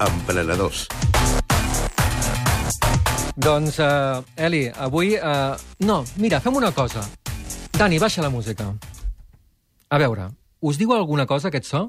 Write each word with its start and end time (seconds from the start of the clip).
Emprenedors. 0.00 0.86
Doncs, 3.36 3.78
uh, 3.78 4.22
Eli, 4.36 4.66
avui... 4.76 5.14
Uh, 5.16 5.56
no, 5.78 6.04
mira, 6.16 6.40
fem 6.40 6.56
una 6.56 6.72
cosa. 6.72 7.00
Dani, 7.72 7.98
baixa 7.98 8.20
la 8.20 8.28
música. 8.28 8.66
A 9.88 10.00
veure, 10.00 10.28
us 10.60 10.76
diu 10.76 10.92
alguna 10.92 11.24
cosa 11.26 11.48
aquest 11.48 11.68
so? 11.70 11.86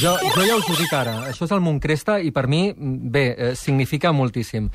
Jo, 0.00 0.16
jo 0.34 0.46
ja 0.46 0.56
us 0.56 0.66
ho 0.66 0.74
dic 0.78 0.94
ara. 0.96 1.14
Això 1.30 1.46
és 1.46 1.54
el 1.54 1.62
Montcresta 1.62 2.18
i 2.18 2.32
per 2.34 2.48
mi, 2.50 2.72
bé, 2.74 3.24
eh, 3.36 3.52
significa 3.54 4.10
moltíssim. 4.10 4.66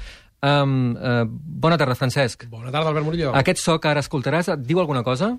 Um, 0.47 0.93
uh, 0.95 1.25
bona 1.27 1.75
tarda, 1.75 1.97
Francesc. 1.99 2.45
Bona 2.47 2.71
tarda, 2.71 2.93
Albert 2.93 3.07
Murillo. 3.09 3.34
Aquest 3.36 3.59
so 3.59 3.79
que 3.84 3.91
ara 3.91 4.05
escoltaràs 4.05 4.54
et 4.54 4.63
diu 4.63 4.79
alguna 4.79 5.04
cosa? 5.04 5.34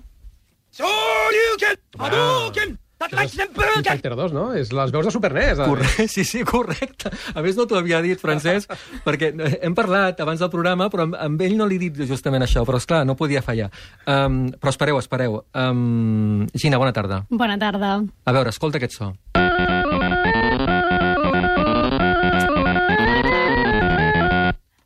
Street 3.11 3.55
Fighter 3.87 4.15
2, 4.15 4.33
no? 4.35 4.45
És 4.57 4.71
les 4.75 4.91
veus 4.93 5.05
de 5.05 5.11
Super 5.11 5.31
NES. 5.33 5.59
eh? 5.59 5.65
Correcte, 5.69 6.07
sí, 6.07 6.23
sí, 6.27 6.43
correcte. 6.47 7.11
A 7.33 7.41
més, 7.45 7.57
no 7.57 7.65
t'ho 7.69 7.79
havia 7.79 8.01
dit, 8.05 8.19
Francesc, 8.21 8.71
perquè 9.07 9.31
hem 9.61 9.75
parlat 9.77 10.19
abans 10.21 10.39
del 10.39 10.51
programa, 10.53 10.89
però 10.93 11.07
amb, 11.09 11.17
amb 11.19 11.41
ell 11.45 11.57
no 11.59 11.67
li 11.69 11.79
he 11.79 11.85
dit 11.89 12.01
justament 12.09 12.45
això, 12.45 12.65
però, 12.67 12.77
és 12.81 12.85
clar 12.89 13.03
no 13.07 13.17
podia 13.19 13.41
fallar. 13.45 13.69
Um, 14.05 14.49
però 14.59 14.73
espereu, 14.73 14.99
espereu. 15.01 15.41
Um, 15.57 16.45
Gina, 16.53 16.77
bona 16.81 16.93
tarda. 16.95 17.23
Bona 17.29 17.57
tarda. 17.61 17.97
A 18.25 18.35
veure, 18.35 18.53
escolta 18.53 18.77
aquest 18.81 18.99
so. 18.99 19.13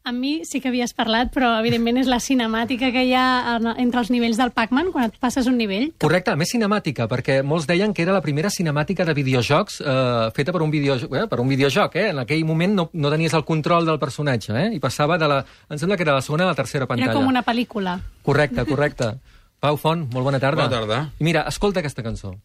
Amb 0.05 0.19
mi 0.19 0.43
sí 0.43 0.59
que 0.59 0.67
havies 0.67 0.91
parlat, 0.91 1.29
però 1.31 1.53
evidentment 1.61 1.95
és 2.01 2.09
la 2.11 2.17
cinemàtica 2.19 2.89
que 2.91 3.05
hi 3.07 3.13
ha 3.15 3.55
en- 3.55 3.69
entre 3.79 4.01
els 4.01 4.09
nivells 4.11 4.35
del 4.35 4.51
Pac-Man 4.51 4.91
quan 4.91 5.05
et 5.05 5.13
passes 5.17 5.47
un 5.47 5.55
nivell. 5.55 5.93
Correcte, 5.97 6.31
a 6.31 6.35
més 6.35 6.49
cinemàtica, 6.51 7.07
perquè 7.07 7.41
molts 7.41 7.67
deien 7.67 7.93
que 7.93 8.01
era 8.03 8.11
la 8.11 8.19
primera 8.21 8.49
cinemàtica 8.49 9.05
de 9.05 9.13
videojocs 9.13 9.79
eh, 9.79 10.31
feta 10.35 10.51
per 10.51 10.61
un, 10.61 10.69
video, 10.71 10.95
eh, 10.95 11.27
per 11.29 11.39
un 11.39 11.47
videojoc. 11.47 11.95
Eh? 11.95 12.09
En 12.09 12.19
aquell 12.19 12.43
moment 12.43 12.75
no, 12.75 12.89
no 12.91 13.09
tenies 13.09 13.33
el 13.33 13.45
control 13.45 13.85
del 13.85 13.97
personatge, 13.97 14.51
eh? 14.51 14.73
i 14.75 14.79
passava 14.83 15.17
de 15.17 15.27
la... 15.27 15.45
Em 15.69 15.77
sembla 15.79 15.95
que 15.95 16.03
era 16.03 16.13
la 16.19 16.21
segona 16.21 16.43
a 16.43 16.47
la 16.47 16.55
tercera 16.55 16.85
pantalla. 16.85 17.11
Era 17.11 17.19
com 17.21 17.27
una 17.31 17.43
pel·lícula. 17.43 18.01
Correcte, 18.23 18.65
correcte. 18.65 19.13
Pau 19.63 19.77
Font, 19.77 20.09
molt 20.11 20.25
bona 20.27 20.39
tarda. 20.43 20.67
Bona 20.67 20.81
tarda. 20.81 20.97
Mira, 21.19 21.45
escolta 21.47 21.79
aquesta 21.79 22.03
cançó. 22.03 22.35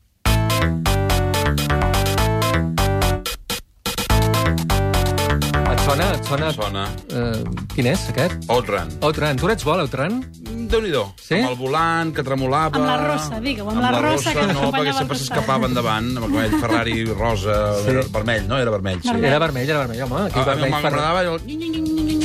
Sona? 5.89 6.07
Et 6.15 6.25
sona? 6.29 6.51
Sona. 6.53 6.85
Eh, 7.09 7.67
quin 7.75 7.87
és, 7.93 8.03
aquest? 8.13 8.45
Outrun. 8.53 8.91
Outrun. 9.07 9.39
Tu 9.41 9.49
ets 9.55 9.65
bo, 9.65 9.77
l'Outrun? 9.79 10.19
Déu-n'hi-do. 10.69 11.05
Sí? 11.23 11.39
Amb 11.39 11.53
el 11.55 11.57
volant, 11.57 12.11
que 12.17 12.25
tremolava... 12.27 12.77
Amb 12.77 12.89
la 12.91 12.97
rossa, 13.01 13.39
digue-ho, 13.41 13.69
amb 13.73 13.81
la 13.81 13.93
rossa 14.05 14.35
que 14.37 14.45
no, 14.53 14.69
perquè 14.75 14.93
sempre 14.99 15.17
s'escapava 15.17 15.69
endavant, 15.71 16.11
amb 16.21 16.29
aquell 16.29 16.59
Ferrari 16.61 16.99
rosa, 17.15 17.57
Sí. 17.87 17.95
vermell, 18.13 18.45
no? 18.51 18.59
Era 18.61 18.75
vermell, 18.75 19.01
sí. 19.01 19.09
Vermell. 19.09 19.31
Era 19.31 19.39
vermell, 19.47 19.71
era 19.71 19.79
vermell, 19.87 20.03
home. 20.05 20.21
Aquí 20.29 20.39
A, 20.39 20.43
a 20.43 20.45
mi 20.45 20.63
vermell, 20.67 20.75
m'agradava 20.77 21.23
el... 21.25 21.41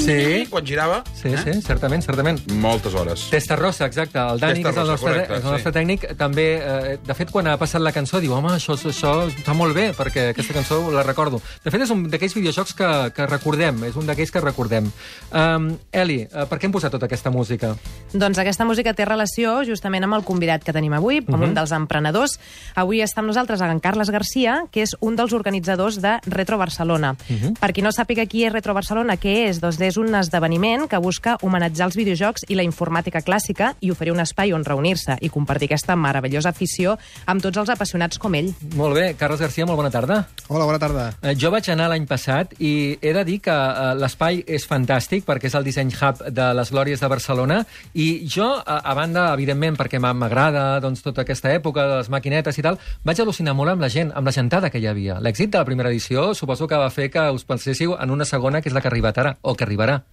Sí. 0.04 0.46
Quan 0.52 0.66
girava. 0.68 1.02
Sí, 1.16 1.32
sí, 1.44 1.54
certament, 1.64 2.04
certament. 2.04 2.40
Moltes 2.60 2.94
hores. 2.94 3.28
Testa 3.32 3.56
Rossa, 3.56 3.86
exacte. 3.88 4.20
El 4.20 4.40
Dani, 4.42 4.62
que 4.64 4.70
és 4.70 4.76
el 4.76 4.76
Testa 4.76 4.92
nostre, 4.92 5.10
correcte, 5.14 5.38
és 5.38 5.46
el 5.46 5.52
nostre 5.52 5.72
sí. 5.72 5.78
tècnic, 5.78 6.06
també, 6.20 6.48
eh, 6.60 6.98
de 7.06 7.16
fet, 7.18 7.32
quan 7.32 7.48
ha 7.48 7.56
passat 7.62 7.82
la 7.82 7.94
cançó, 7.96 8.20
diu, 8.24 8.34
home, 8.36 8.52
això, 8.58 8.76
això 8.76 9.14
està 9.30 9.56
molt 9.56 9.76
bé, 9.78 9.92
perquè 9.96 10.30
aquesta 10.34 10.54
cançó 10.56 10.80
la 10.92 11.04
recordo. 11.08 11.40
De 11.64 11.72
fet, 11.72 11.86
és 11.86 11.94
un 11.94 12.04
d'aquells 12.12 12.36
videojocs 12.36 12.76
que, 12.78 12.90
que 13.16 13.28
recordem, 13.30 13.84
és 13.88 13.96
un 13.96 14.06
d'aquells 14.10 14.32
que 14.34 14.42
recordem. 14.44 14.92
Um, 15.32 15.70
Eli, 15.92 16.24
uh, 16.28 16.46
per 16.50 16.60
què 16.60 16.68
hem 16.68 16.76
posat 16.76 16.92
tota 16.92 17.08
aquesta 17.08 17.32
música? 17.32 17.74
Doncs 18.14 18.38
aquesta 18.42 18.66
música 18.66 18.94
té 18.94 19.06
relació 19.08 19.62
justament 19.68 20.04
amb 20.04 20.20
el 20.20 20.26
convidat 20.28 20.64
que 20.64 20.74
tenim 20.76 20.94
avui, 20.94 21.20
amb 21.24 21.38
Mhm. 21.38 21.44
un 21.50 21.54
dels 21.54 21.72
emprenedors. 21.72 22.40
Avui 22.76 23.00
està 23.02 23.20
amb 23.20 23.28
nosaltres 23.32 23.62
en 23.62 23.80
Carles 23.80 24.10
Garcia, 24.10 24.66
que 24.72 24.84
és 24.84 24.96
un 25.00 25.16
dels 25.16 25.34
organitzadors 25.34 26.02
de 26.02 26.20
Retro 26.26 26.58
Barcelona. 26.58 27.16
Mhm. 27.30 27.56
Per 27.60 27.72
qui 27.74 27.82
no 27.82 27.92
sàpiga 27.92 28.28
qui 28.28 28.44
és 28.46 28.52
Retro 28.52 28.74
Barcelona, 28.74 29.16
què 29.18 29.48
és? 29.50 29.62
Doncs 29.62 29.80
és 29.84 29.93
un 29.98 30.14
esdeveniment 30.16 30.88
que 30.90 30.98
busca 30.98 31.38
homenatjar 31.42 31.88
els 31.90 31.96
videojocs 31.98 32.46
i 32.50 32.56
la 32.56 32.64
informàtica 32.66 33.22
clàssica 33.22 33.74
i 33.82 33.92
oferir 33.92 34.14
un 34.14 34.20
espai 34.24 34.54
on 34.54 34.64
reunir-se 34.66 35.18
i 35.22 35.30
compartir 35.30 35.68
aquesta 35.70 35.96
meravellosa 35.96 36.50
afició 36.54 36.98
amb 37.26 37.42
tots 37.44 37.58
els 37.58 37.70
apassionats 37.74 38.20
com 38.20 38.36
ell. 38.36 38.52
Molt 38.76 38.96
bé, 38.96 39.14
Carles 39.20 39.40
Garcia, 39.42 39.66
molt 39.66 39.78
bona 39.78 39.92
tarda. 39.92 40.22
Hola, 40.48 40.66
bona 40.66 40.80
tarda. 40.80 41.10
Eh, 41.22 41.36
Jo 41.36 41.52
vaig 41.52 41.68
anar 41.70 41.90
l'any 41.90 42.06
passat 42.08 42.54
i 42.60 42.98
he 43.02 43.14
de 43.14 43.24
dir 43.26 43.40
que 43.42 43.52
eh, 43.54 43.94
l'espai 44.00 44.44
és 44.48 44.68
fantàstic 44.70 45.26
perquè 45.28 45.48
és 45.50 45.56
el 45.56 45.64
Disseny 45.64 45.92
Hub 45.94 46.22
de 46.30 46.50
les 46.54 46.72
Glòries 46.72 47.00
de 47.02 47.08
Barcelona 47.12 47.62
i 47.94 48.28
jo, 48.30 48.50
a, 48.66 48.80
a 48.84 48.94
banda, 48.94 49.34
evidentment, 49.34 49.76
perquè 49.80 50.00
m'a- 50.00 50.14
m'agrada 50.14 50.80
doncs, 50.84 51.02
tota 51.04 51.22
aquesta 51.24 51.52
època 51.54 51.88
de 51.88 51.98
les 52.02 52.10
maquinetes 52.10 52.58
i 52.58 52.64
tal, 52.66 52.78
vaig 53.04 53.20
al·lucinar 53.24 53.54
molt 53.58 53.72
amb 53.74 53.82
la 53.82 53.90
gent, 53.90 54.12
amb 54.16 54.28
la 54.28 54.32
gentada 54.36 54.70
que 54.70 54.80
hi 54.80 54.88
havia. 54.88 55.20
L'èxit 55.24 55.52
de 55.54 55.58
la 55.62 55.66
primera 55.66 55.90
edició 55.90 56.34
suposo 56.34 56.68
que 56.68 56.78
va 56.80 56.90
fer 56.94 57.10
que 57.12 57.24
us 57.32 57.44
penséssiu 57.46 57.96
en 58.00 58.12
una 58.12 58.26
segona, 58.26 58.62
que 58.62 58.70
és 58.70 58.74
la 58.76 58.82
que 58.82 58.88
ha 58.88 58.92
arribat 58.94 59.18
ara, 59.18 59.36
o 59.42 59.56
que 59.56 59.64
arribarà. 59.84 60.04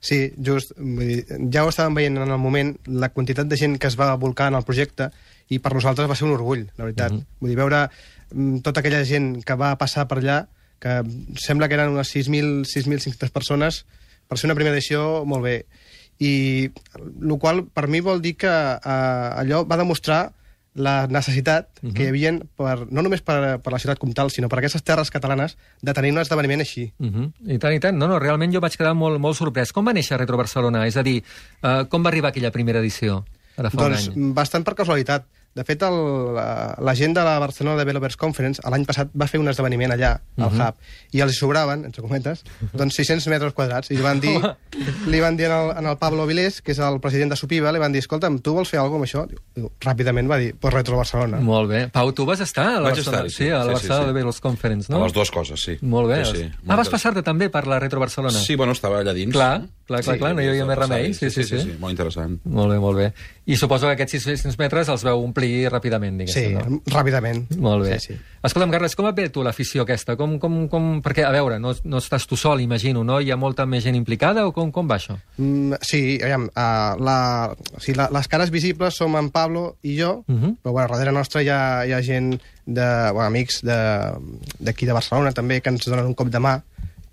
Sí, 0.00 0.32
just. 0.36 0.74
Vull 0.76 1.06
dir, 1.06 1.40
ja 1.52 1.64
ho 1.64 1.72
estàvem 1.72 1.98
veient 2.00 2.18
en 2.20 2.30
el 2.30 2.40
moment, 2.40 2.74
la 2.86 3.10
quantitat 3.14 3.48
de 3.48 3.58
gent 3.60 3.78
que 3.80 3.88
es 3.90 3.98
va 4.00 4.12
volcar 4.20 4.50
en 4.50 4.58
el 4.58 4.66
projecte, 4.66 5.10
i 5.50 5.58
per 5.58 5.74
nosaltres 5.74 6.08
va 6.10 6.16
ser 6.18 6.28
un 6.28 6.34
orgull, 6.36 6.66
la 6.76 6.86
veritat. 6.86 7.12
Mhm. 7.12 7.26
Vull 7.40 7.52
dir, 7.52 7.58
veure 7.58 7.84
mm, 8.32 8.62
tota 8.66 8.80
aquella 8.80 9.04
gent 9.04 9.42
que 9.44 9.56
va 9.58 9.76
passar 9.78 10.06
per 10.08 10.20
allà, 10.20 10.40
que 10.80 11.02
sembla 11.36 11.68
que 11.68 11.76
eren 11.76 11.92
unes 11.92 12.10
6.000, 12.14 12.64
6.500 12.64 13.30
persones, 13.30 13.84
per 14.28 14.38
ser 14.38 14.48
una 14.48 14.54
primera 14.54 14.76
edició, 14.76 15.24
molt 15.26 15.44
bé. 15.44 15.56
I 16.20 16.70
el 17.00 17.38
qual 17.40 17.64
per 17.66 17.88
mi 17.88 18.00
vol 18.00 18.20
dir 18.22 18.36
que 18.36 18.50
eh, 18.50 19.40
allò 19.42 19.64
va 19.66 19.80
demostrar 19.80 20.32
la 20.80 21.06
necessitat 21.06 21.68
Mhm. 21.82 21.92
que 21.94 22.04
hi 22.04 22.08
havia, 22.08 22.32
per, 22.56 22.90
no 22.90 23.02
només 23.02 23.20
per, 23.22 23.60
per 23.62 23.72
la 23.72 23.78
ciutat 23.78 23.98
comtal, 23.98 24.30
sinó 24.30 24.48
per 24.48 24.58
aquestes 24.58 24.82
terres 24.82 25.10
catalanes, 25.10 25.56
de 25.82 25.92
tenir 25.94 26.12
un 26.12 26.18
esdeveniment 26.18 26.60
així. 26.60 26.92
Uh 26.98 27.06
-huh. 27.06 27.32
I 27.46 27.58
tant, 27.58 27.74
i 27.74 27.80
tant. 27.80 27.96
No, 27.96 28.08
no, 28.08 28.18
realment 28.18 28.52
jo 28.52 28.60
vaig 28.60 28.76
quedar 28.76 28.94
molt, 28.94 29.18
molt 29.20 29.36
sorprès. 29.36 29.72
Com 29.72 29.84
va 29.86 29.92
néixer 29.92 30.16
Retro 30.18 30.36
Barcelona? 30.36 30.86
És 30.86 30.96
a 30.96 31.02
dir, 31.02 31.22
uh, 31.62 31.84
com 31.88 32.02
va 32.02 32.08
arribar 32.08 32.30
aquella 32.30 32.50
primera 32.50 32.78
edició? 32.80 33.24
Ara 33.56 33.70
fa 33.70 33.76
Doncs 33.76 34.08
un 34.08 34.12
any. 34.24 34.32
bastant 34.34 34.64
per 34.64 34.74
casualitat. 34.74 35.24
De 35.52 35.64
fet, 35.66 35.82
el, 35.82 35.96
la, 36.36 36.76
la 36.78 36.92
gent 36.94 37.12
de 37.16 37.24
la 37.26 37.38
Barcelona 37.42 37.76
Developers 37.80 38.14
Conference 38.16 38.62
l'any 38.70 38.84
passat 38.86 39.08
va 39.18 39.26
fer 39.26 39.40
un 39.42 39.48
esdeveniment 39.50 39.90
allà, 39.96 40.12
al 40.38 40.50
Mhm. 40.52 40.60
Hub, 40.60 40.74
i 41.10 41.20
els 41.24 41.36
sobraven, 41.36 41.84
entre 41.84 42.02
cometes, 42.02 42.44
doncs 42.72 42.94
600 42.94 43.26
metres 43.28 43.52
quadrats. 43.52 43.90
I 43.90 43.96
li 43.96 44.02
van 44.02 44.20
dir, 44.20 44.36
li 45.10 45.20
van 45.20 45.36
dir 45.36 45.46
en 45.46 45.52
el, 45.56 45.70
en 45.78 45.86
el 45.86 45.98
Pablo 45.98 46.26
Vilés, 46.26 46.60
que 46.62 46.70
és 46.72 46.78
el 46.78 47.00
president 47.00 47.30
de 47.32 47.36
Supiva, 47.36 47.72
li 47.72 47.78
van 47.82 47.90
dir, 47.92 47.98
escolta'm, 48.04 48.38
tu 48.40 48.54
vols 48.54 48.68
fer 48.70 48.78
alguna 48.78 49.00
cosa 49.06 49.24
amb 49.24 49.30
això? 49.32 49.42
Diu, 49.56 49.72
ràpidament 49.80 50.30
va 50.30 50.38
dir, 50.38 50.54
pues 50.54 50.72
Retro 50.74 50.96
Barcelona. 50.96 51.40
Molt 51.40 51.68
bé. 51.68 51.88
Pau, 51.90 52.12
tu 52.14 52.24
vas 52.26 52.40
estar 52.40 52.66
a 52.68 52.80
la 52.80 52.90
Vaig 52.90 52.94
Barcelona, 53.00 53.26
estar-hi, 53.26 53.30
sí, 53.30 53.44
sí. 53.44 53.50
a 53.50 53.58
la 53.58 53.62
Sí, 53.64 53.68
sí, 53.68 53.72
Barcelona 53.74 54.00
sí. 54.00 54.06
de 54.06 54.12
Developers 54.12 54.40
Conference, 54.40 54.92
No? 54.92 54.98
no? 54.98 55.04
Les 55.04 55.12
dues 55.12 55.30
coses, 55.30 55.60
sí. 55.60 55.76
Molt 55.82 56.08
bé. 56.08 56.24
Sí, 56.26 56.36
sí. 56.44 56.50
ah, 56.68 56.76
vas 56.76 56.88
passar-te 56.88 57.22
també 57.26 57.50
per 57.50 57.66
la 57.66 57.80
Retro 57.82 57.98
Barcelona? 58.00 58.38
Sí, 58.38 58.54
bueno, 58.54 58.72
estava 58.72 59.00
allà 59.02 59.12
dins. 59.14 59.32
Clar, 59.34 59.64
clar, 59.86 60.02
clar, 60.04 60.16
clar, 60.18 60.34
no 60.36 60.42
hi 60.42 60.48
havia 60.48 60.64
més 60.64 60.78
remei. 60.78 61.08
passant-hi. 61.10 61.30
Sí, 61.30 61.42
sí, 61.42 61.58
sí. 61.58 61.76
Molt 61.80 61.90
interessant. 61.98 62.38
Molt 62.44 62.70
bé, 62.70 62.78
molt 62.78 62.96
bé. 62.98 63.12
I 63.50 63.56
suposo 63.56 63.86
que 63.88 63.96
aquests 63.98 64.22
600 64.22 64.56
metres 64.60 64.88
els 64.88 65.02
veu 65.02 65.18
omplir 65.40 65.70
ràpidament, 65.72 66.18
diguéssim, 66.20 66.58
Sí, 66.60 66.68
no? 66.70 66.80
ràpidament. 66.92 67.46
Molt 67.58 67.84
bé. 67.86 67.98
Sí, 67.98 68.12
sí. 68.14 68.18
Escolta'm, 68.42 68.70
Carles, 68.72 68.94
com 68.96 69.06
et 69.08 69.16
ve 69.16 69.28
tu 69.28 69.42
l'afició 69.44 69.82
aquesta? 69.82 70.14
Com, 70.16 70.38
com, 70.40 70.68
com... 70.68 71.02
Perquè, 71.04 71.24
a 71.26 71.30
veure, 71.34 71.58
no, 71.60 71.74
no 71.84 71.98
estàs 72.00 72.24
tu 72.26 72.36
sol, 72.40 72.60
imagino, 72.60 73.02
no? 73.04 73.18
Hi 73.20 73.30
ha 73.30 73.36
molta 73.36 73.66
més 73.68 73.84
gent 73.84 73.96
implicada 73.98 74.46
o 74.48 74.52
com, 74.56 74.70
com 74.72 74.88
va 74.88 74.96
això? 74.96 75.16
Mm, 75.36 75.74
sí, 75.84 76.18
aviam, 76.22 76.46
uh, 76.48 76.94
la, 77.04 77.18
sigui, 77.78 77.98
la, 77.98 78.08
les 78.12 78.28
cares 78.32 78.50
visibles 78.50 78.96
som 78.96 79.16
en 79.16 79.28
Pablo 79.30 79.76
i 79.82 79.98
jo, 79.98 80.24
uh 80.26 80.32
Mhm. 80.32 80.44
-huh. 80.44 80.56
però 80.62 80.72
bueno, 80.72 80.88
darrere 80.92 81.12
nostra 81.12 81.42
hi 81.42 81.48
ha, 81.48 81.84
hi 81.86 81.92
ha 81.92 82.02
gent, 82.02 82.40
de, 82.66 83.10
bueno, 83.12 83.26
amics 83.26 83.60
de- 83.62 84.14
d'aquí 84.58 84.86
de, 84.86 84.90
de 84.90 84.92
Barcelona 84.94 85.32
també, 85.32 85.60
que 85.60 85.68
ens 85.70 85.84
donen 85.84 86.06
un 86.06 86.14
cop 86.14 86.28
de 86.28 86.38
mà, 86.38 86.62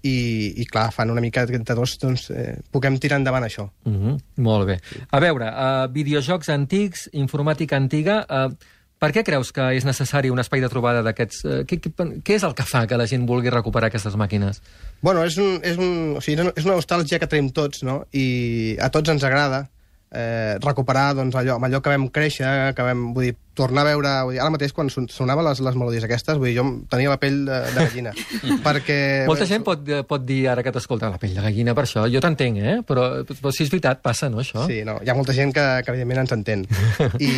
i, 0.08 0.16
i 0.62 0.66
clar, 0.70 0.88
fan 0.96 1.12
una 1.14 1.24
mica 1.24 1.44
entre 1.48 1.76
dos, 1.78 1.98
doncs 2.02 2.30
eh, 2.32 2.56
puguem 2.72 2.98
tirar 3.02 3.20
endavant 3.22 3.46
això. 3.48 3.68
Uh 3.86 3.94
-huh. 3.94 4.16
Molt 4.48 4.68
bé. 4.68 4.80
A 5.12 5.20
veure, 5.20 5.52
uh, 5.52 5.92
videojocs 5.92 6.50
antics, 6.50 7.10
informàtica 7.14 7.78
antiga... 7.78 8.26
Uh, 8.30 8.56
per 8.98 9.12
què 9.14 9.22
creus 9.24 9.52
que 9.54 9.62
és 9.78 9.86
necessari 9.86 10.32
un 10.34 10.40
espai 10.40 10.60
de 10.60 10.70
trobada 10.70 11.04
d'aquests... 11.04 11.44
Uh, 11.46 11.64
què, 11.70 11.78
què, 11.78 11.92
què 12.26 12.34
és 12.34 12.44
el 12.44 12.56
que 12.58 12.64
fa 12.64 12.88
que 12.88 12.98
la 12.98 13.06
gent 13.06 13.28
vulgui 13.28 13.50
recuperar 13.50 13.88
aquestes 13.88 14.16
màquines? 14.16 14.62
Bueno, 15.02 15.24
és, 15.24 15.38
un, 15.38 15.60
és, 15.62 15.78
un, 15.78 16.16
o 16.18 16.22
sigui, 16.22 16.50
és 16.56 16.66
una 16.66 16.76
nostàlgia 16.76 17.20
que 17.20 17.28
tenim 17.28 17.52
tots, 17.54 17.84
no? 17.84 18.06
I 18.12 18.76
a 18.82 18.90
tots 18.90 19.10
ens 19.10 19.24
agrada 19.24 19.68
eh, 20.12 20.56
recuperar 20.64 21.14
doncs, 21.16 21.36
allò, 21.36 21.58
amb 21.58 21.68
allò 21.68 21.82
que 21.82 21.92
vam 21.92 22.08
créixer, 22.14 22.74
que 22.76 22.86
vam, 22.86 23.12
vull 23.16 23.30
dir, 23.30 23.36
tornar 23.58 23.84
a 23.84 23.90
veure... 23.90 24.12
Vull 24.28 24.36
dir, 24.36 24.42
ara 24.44 24.54
mateix, 24.54 24.74
quan 24.76 24.90
son- 24.94 25.10
sonaven 25.12 25.46
les, 25.48 25.60
les 25.66 25.78
melodies 25.80 26.06
aquestes, 26.06 26.38
vull 26.40 26.52
dir, 26.52 26.56
jo 26.60 26.66
tenia 26.92 27.12
la 27.12 27.20
pell 27.22 27.40
de, 27.48 27.58
de 27.74 27.86
gallina. 27.88 28.14
perquè... 28.68 29.00
Molta 29.30 29.48
gent 29.50 29.66
pot, 29.68 29.82
eh, 29.90 30.04
pot 30.08 30.24
dir 30.28 30.44
ara 30.52 30.64
que 30.66 30.74
t'escolta 30.76 31.12
la 31.12 31.20
pell 31.22 31.36
de 31.36 31.44
gallina 31.44 31.76
per 31.78 31.88
això. 31.88 32.06
Jo 32.12 32.22
t'entenc, 32.24 32.62
eh? 32.62 32.78
Però, 32.88 33.08
però 33.34 33.54
si 33.56 33.66
és 33.66 33.74
veritat, 33.74 34.04
passa, 34.06 34.30
no, 34.32 34.44
això? 34.44 34.68
Sí, 34.70 34.84
no, 34.88 35.00
hi 35.04 35.12
ha 35.12 35.18
molta 35.18 35.36
gent 35.36 35.56
que, 35.56 35.66
que 35.84 35.96
evidentment 35.96 36.24
ens 36.24 36.38
entén. 36.38 36.68
I, 37.30 37.34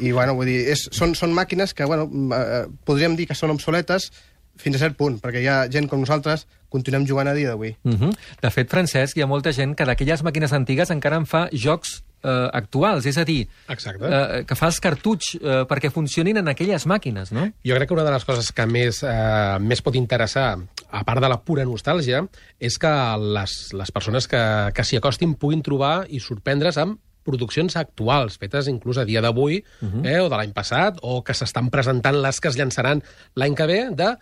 i 0.00 0.14
bueno, 0.16 0.34
vull 0.38 0.50
dir, 0.50 0.64
és, 0.74 0.88
són, 0.96 1.14
són 1.18 1.36
màquines 1.36 1.76
que, 1.76 1.86
bueno, 1.88 2.08
eh, 2.34 2.64
podríem 2.88 3.18
dir 3.18 3.28
que 3.30 3.38
són 3.38 3.54
obsoletes 3.54 4.10
fins 4.58 4.74
a 4.74 4.82
cert 4.82 4.96
punt, 4.98 5.20
perquè 5.22 5.38
hi 5.44 5.46
ha 5.46 5.60
gent 5.70 5.86
com 5.86 6.00
nosaltres 6.02 6.48
continuem 6.72 7.06
jugant 7.06 7.30
a 7.30 7.34
dia 7.36 7.52
d'avui. 7.52 7.76
Uh 7.86 7.94
-huh. 7.94 8.12
De 8.42 8.50
fet, 8.50 8.68
Francesc, 8.68 9.16
hi 9.16 9.22
ha 9.22 9.30
molta 9.30 9.52
gent 9.52 9.76
que 9.76 9.84
d'aquelles 9.86 10.24
màquines 10.24 10.52
antigues 10.52 10.90
encara 10.90 11.16
en 11.16 11.26
fa 11.26 11.48
jocs 11.52 12.02
eh, 12.22 12.48
actuals, 12.52 13.06
és 13.06 13.18
a 13.18 13.24
dir, 13.24 13.48
Exacte. 13.68 14.04
eh, 14.04 14.44
que 14.48 14.56
fa 14.58 14.70
els 14.70 14.80
cartutx 14.80 15.34
eh, 15.38 15.64
perquè 15.70 15.90
funcionin 15.94 16.40
en 16.42 16.48
aquelles 16.48 16.86
màquines, 16.90 17.32
no? 17.32 17.48
Jo 17.66 17.78
crec 17.78 17.90
que 17.90 17.96
una 17.96 18.06
de 18.06 18.14
les 18.14 18.24
coses 18.28 18.52
que 18.52 18.66
més, 18.66 19.02
eh, 19.02 19.58
més 19.60 19.82
pot 19.82 19.96
interessar, 19.98 20.48
a 20.90 21.04
part 21.04 21.20
de 21.20 21.28
la 21.28 21.40
pura 21.44 21.66
nostàlgia, 21.68 22.24
és 22.58 22.78
que 22.80 22.94
les, 23.36 23.58
les 23.76 23.92
persones 23.92 24.28
que, 24.30 24.40
que 24.74 24.86
s'hi 24.86 24.98
acostin 25.00 25.34
puguin 25.34 25.62
trobar 25.62 26.06
i 26.08 26.20
sorprendre's 26.22 26.80
amb 26.80 26.98
produccions 27.28 27.76
actuals, 27.76 28.38
fetes 28.40 28.70
inclús 28.72 28.96
a 28.96 29.04
dia 29.04 29.20
d'avui, 29.20 29.60
uh 29.82 29.88
-huh. 29.88 30.06
eh, 30.06 30.20
o 30.20 30.28
de 30.28 30.36
l'any 30.36 30.52
passat, 30.52 30.98
o 31.02 31.22
que 31.22 31.34
s'estan 31.34 31.68
presentant 31.70 32.16
les 32.16 32.40
que 32.40 32.48
es 32.48 32.56
llançaran 32.56 33.02
l'any 33.34 33.54
que 33.54 33.66
ve, 33.66 33.80
de 33.92 34.16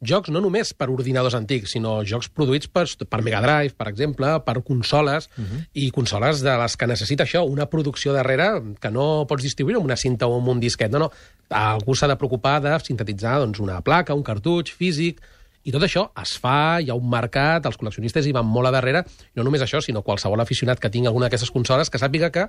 jocs 0.00 0.30
no 0.32 0.40
només 0.40 0.72
per 0.76 0.88
ordinadors 0.90 1.36
antics, 1.36 1.74
sinó 1.74 1.98
jocs 2.08 2.30
produïts 2.32 2.70
per, 2.72 2.86
per 3.08 3.20
Mega 3.24 3.40
Drive, 3.44 3.74
per 3.76 3.88
exemple, 3.90 4.32
per 4.46 4.62
consoles, 4.64 5.28
uh 5.36 5.42
-huh. 5.44 5.64
i 5.74 5.90
consoles 5.90 6.40
de 6.40 6.56
les 6.56 6.76
que 6.76 6.86
necessita 6.86 7.24
això, 7.24 7.44
una 7.46 7.66
producció 7.66 8.12
darrere 8.12 8.76
que 8.80 8.90
no 8.90 9.26
pots 9.28 9.42
distribuir 9.42 9.76
amb 9.76 9.84
una 9.84 9.96
cinta 9.96 10.26
o 10.26 10.38
amb 10.38 10.48
un 10.48 10.60
disquet. 10.60 10.90
No, 10.90 10.98
no, 10.98 11.10
algú 11.48 11.94
s'ha 11.94 12.08
de 12.08 12.16
preocupar 12.16 12.62
de 12.62 12.78
sintetitzar 12.80 13.38
doncs, 13.38 13.60
una 13.60 13.80
placa, 13.82 14.14
un 14.14 14.22
cartutx 14.22 14.72
físic, 14.72 15.20
i 15.62 15.72
tot 15.72 15.82
això 15.82 16.10
es 16.22 16.38
fa, 16.38 16.80
hi 16.80 16.88
ha 16.88 16.94
un 16.94 17.08
mercat, 17.08 17.66
els 17.66 17.76
col·leccionistes 17.76 18.26
hi 18.26 18.32
van 18.32 18.46
molt 18.46 18.68
a 18.68 18.70
darrere, 18.70 19.04
i 19.34 19.36
no 19.36 19.44
només 19.44 19.60
això, 19.60 19.82
sinó 19.82 20.02
qualsevol 20.02 20.40
aficionat 20.40 20.80
que 20.80 20.88
tingui 20.88 21.06
alguna 21.06 21.26
d'aquestes 21.26 21.50
consoles 21.50 21.90
que 21.90 21.98
sàpiga 21.98 22.30
que 22.30 22.48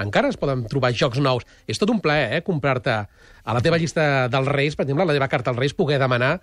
encara 0.00 0.28
es 0.28 0.36
poden 0.36 0.64
trobar 0.68 0.92
jocs 0.96 1.18
nous. 1.18 1.46
És 1.66 1.78
tot 1.78 1.90
un 1.90 2.00
plaer, 2.00 2.36
eh, 2.36 2.42
comprar-te 2.42 2.90
a 2.90 3.54
la 3.54 3.60
teva 3.60 3.78
llista 3.78 4.28
dels 4.28 4.48
Reis, 4.48 4.76
per 4.76 4.84
exemple, 4.84 5.04
la 5.04 5.16
teva 5.16 5.28
carta 5.28 5.50
als 5.50 5.58
Reis, 5.58 5.74
poder 5.74 5.98
demanar 5.98 6.40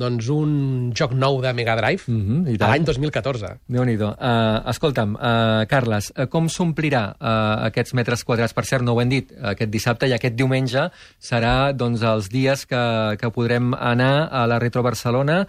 doncs, 0.00 0.28
un 0.32 0.92
joc 0.96 1.12
nou 1.16 1.40
de 1.42 1.52
Mega 1.56 1.74
Drive 1.78 2.08
i 2.08 2.56
a 2.56 2.58
tant. 2.60 2.70
l'any 2.70 2.86
2014. 2.88 3.52
Déu-n'hi-do. 3.72 4.12
Uh, 4.16 4.62
escolta'm, 4.72 5.16
uh, 5.16 5.64
Carles, 5.70 6.12
uh, 6.16 6.26
com 6.32 6.48
s'omplirà 6.52 7.04
uh, 7.12 7.66
aquests 7.68 7.96
metres 7.98 8.24
quadrats? 8.24 8.56
Per 8.56 8.64
cert, 8.68 8.84
no 8.86 8.96
ho 8.96 9.02
hem 9.02 9.12
dit, 9.12 9.32
aquest 9.52 9.72
dissabte 9.72 10.08
i 10.08 10.16
aquest 10.16 10.36
diumenge 10.38 10.88
serà 11.20 11.72
doncs, 11.76 12.02
els 12.02 12.30
dies 12.32 12.64
que, 12.66 12.82
que 13.20 13.32
podrem 13.34 13.74
anar 13.78 14.28
a 14.30 14.46
la 14.50 14.58
Retro 14.62 14.82
Barcelona, 14.82 15.42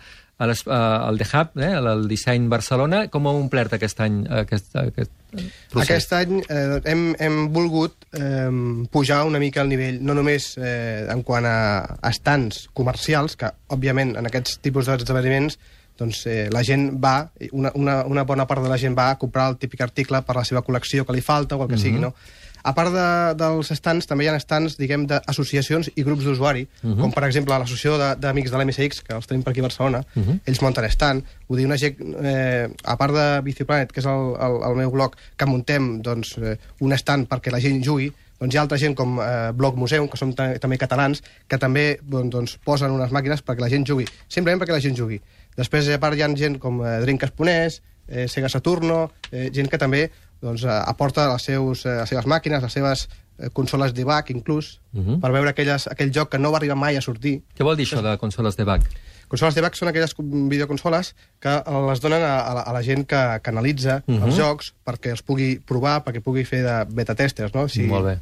a 0.44 0.48
les, 0.50 0.64
uh, 0.68 0.74
al 1.08 1.20
The 1.22 1.28
Hub, 1.32 1.60
eh, 1.64 1.72
al 1.80 2.08
Disseny 2.10 2.48
Barcelona. 2.52 3.06
Com 3.14 3.28
ha 3.28 3.36
omplert 3.38 3.76
aquest 3.78 4.02
any 4.04 4.24
aquest, 4.44 4.74
aquest 4.80 5.14
procés? 5.72 5.84
Aquest 5.86 6.16
any 6.20 6.42
eh, 6.44 6.80
hem, 6.92 7.06
hem 7.24 7.38
volgut 7.56 8.10
eh, 8.20 8.50
pujar 8.92 9.24
una 9.30 9.42
mica 9.44 9.64
el 9.64 9.72
nivell, 9.72 10.02
no 10.04 10.16
només 10.18 10.54
eh, 10.60 11.06
en 11.12 11.24
quant 11.26 11.48
a 11.48 11.56
estants 12.12 12.68
comercials, 12.76 13.38
que, 13.40 13.54
òbviament, 13.74 14.18
en 14.20 14.30
aquests 14.30 14.60
tipus 14.66 14.92
d'esdeveniments 14.92 15.60
doncs, 16.00 16.24
eh, 16.26 16.48
la 16.52 16.64
gent 16.66 16.88
va, 17.02 17.30
una, 17.52 17.72
una, 17.78 18.00
una 18.10 18.24
bona 18.26 18.48
part 18.50 18.64
de 18.66 18.70
la 18.72 18.80
gent 18.82 18.96
va 18.98 19.12
a 19.12 19.18
comprar 19.22 19.52
el 19.52 19.60
típic 19.62 19.84
article 19.86 20.24
per 20.26 20.36
la 20.40 20.46
seva 20.48 20.64
col·lecció 20.66 21.06
que 21.06 21.14
li 21.14 21.22
falta 21.22 21.56
o 21.56 21.64
el 21.64 21.70
que 21.70 21.76
mm 21.76 21.78
-hmm. 21.78 21.84
sigui, 21.84 22.00
no? 22.00 22.16
A 22.64 22.72
part 22.74 22.94
de, 22.96 23.08
dels 23.36 23.72
estants, 23.76 24.08
també 24.08 24.24
hi 24.24 24.30
ha 24.32 24.36
estants, 24.40 24.78
diguem, 24.80 25.04
d'associacions 25.10 25.90
i 25.96 26.04
grups 26.08 26.24
d'usuari, 26.24 26.64
uh 26.64 26.90
-huh. 26.90 27.02
com 27.02 27.12
per 27.12 27.26
exemple 27.26 27.54
l'associació 27.54 27.98
de- 27.98 28.16
d'amics 28.16 28.52
de, 28.52 28.58
de 28.58 28.64
l'MSX, 28.64 29.02
que 29.04 29.14
els 29.16 29.28
tenim 29.28 29.44
per 29.44 29.52
aquí 29.52 29.60
a 29.60 29.64
Barcelona, 29.64 30.00
uh 30.16 30.24
-huh. 30.24 30.40
ells 30.46 30.62
munten 30.62 30.90
stand, 30.90 31.24
vull 31.48 31.58
dir, 31.58 31.66
una 31.66 31.78
gent, 31.78 31.98
eh, 32.24 32.70
a 32.84 32.98
part 32.98 33.14
de 33.14 33.42
Biciplanet, 33.42 33.92
que 33.92 34.00
és 34.00 34.06
el, 34.06 34.36
el, 34.40 34.64
el 34.70 34.76
meu 34.76 34.92
blog, 34.92 35.16
que 35.36 35.46
muntem 35.46 36.02
doncs, 36.02 36.38
eh, 36.38 36.58
un 36.80 36.94
stand 36.94 37.28
perquè 37.28 37.52
la 37.52 37.60
gent 37.60 37.84
jugui, 37.84 38.14
doncs 38.40 38.54
hi 38.54 38.58
ha 38.58 38.62
altra 38.62 38.78
gent 38.78 38.96
com 38.96 39.20
eh, 39.20 39.52
Blog 39.56 39.76
Museum, 39.76 40.08
que 40.08 40.18
som 40.18 40.34
ta 40.34 40.58
també 40.60 40.78
catalans, 40.78 41.22
que 41.48 41.58
també 41.58 42.00
doncs, 42.02 42.30
doncs, 42.30 42.58
posen 42.64 42.92
unes 42.92 43.12
màquines 43.12 43.44
perquè 43.44 43.60
la 43.60 43.70
gent 43.70 43.86
jugui, 43.86 44.06
simplement 44.28 44.62
perquè 44.62 44.72
la 44.72 44.84
gent 44.84 44.96
jugui. 44.96 45.22
Després, 45.56 45.88
a 45.90 46.00
part, 46.00 46.18
hi 46.18 46.24
ha 46.26 46.36
gent 46.36 46.60
com 46.60 46.82
eh, 46.86 47.00
Drink 47.02 47.24
Esponès, 47.24 47.82
eh, 48.08 48.28
Sega 48.28 48.50
Saturno, 48.50 49.12
eh, 49.32 49.50
gent 49.54 49.70
que 49.70 49.78
també 49.78 50.10
doncs, 50.44 50.64
eh, 50.68 50.70
aporta 50.94 51.30
les, 51.32 51.42
seus, 51.48 51.86
eh, 51.88 51.96
les 52.02 52.10
seves 52.12 52.26
màquines, 52.28 52.62
les 52.62 52.74
seves 52.76 53.08
eh, 53.40 53.50
consoles 53.54 53.94
de 53.96 54.04
back, 54.06 54.30
inclús, 54.30 54.80
uh 54.94 55.00
Mhm. 55.00 55.08
-huh. 55.10 55.20
per 55.22 55.32
veure 55.32 55.50
aquelles, 55.50 55.88
aquell 55.88 56.12
joc 56.14 56.30
que 56.30 56.38
no 56.40 56.52
va 56.52 56.58
arribar 56.58 56.76
mai 56.78 56.98
a 56.98 57.02
sortir. 57.02 57.42
Què 57.58 57.64
vol 57.64 57.76
dir 57.78 57.86
això 57.88 58.02
de 58.02 58.18
consoles 58.18 58.56
de 58.58 58.64
back? 58.64 58.84
Consoles 59.28 59.56
de 59.56 59.62
back 59.62 59.74
són 59.76 59.88
aquelles 59.88 60.14
videoconsoles 60.50 61.16
que 61.40 61.50
les 61.88 62.00
donen 62.02 62.22
a, 62.22 62.40
a, 62.42 62.54
la, 62.54 62.62
a 62.62 62.74
la 62.74 62.82
gent 62.84 63.06
que, 63.08 63.22
que 63.44 63.50
analitza 63.50 64.04
uh 64.06 64.12
Mhm. 64.12 64.20
-huh. 64.22 64.26
els 64.28 64.36
jocs 64.38 64.74
perquè 64.86 65.10
els 65.12 65.24
pugui 65.24 65.60
provar, 65.66 66.04
perquè 66.04 66.22
pugui 66.22 66.44
fer 66.46 66.62
de 66.64 66.86
beta-testers, 66.94 67.54
no? 67.54 67.68
Molt 67.88 68.06
bé. 68.06 68.20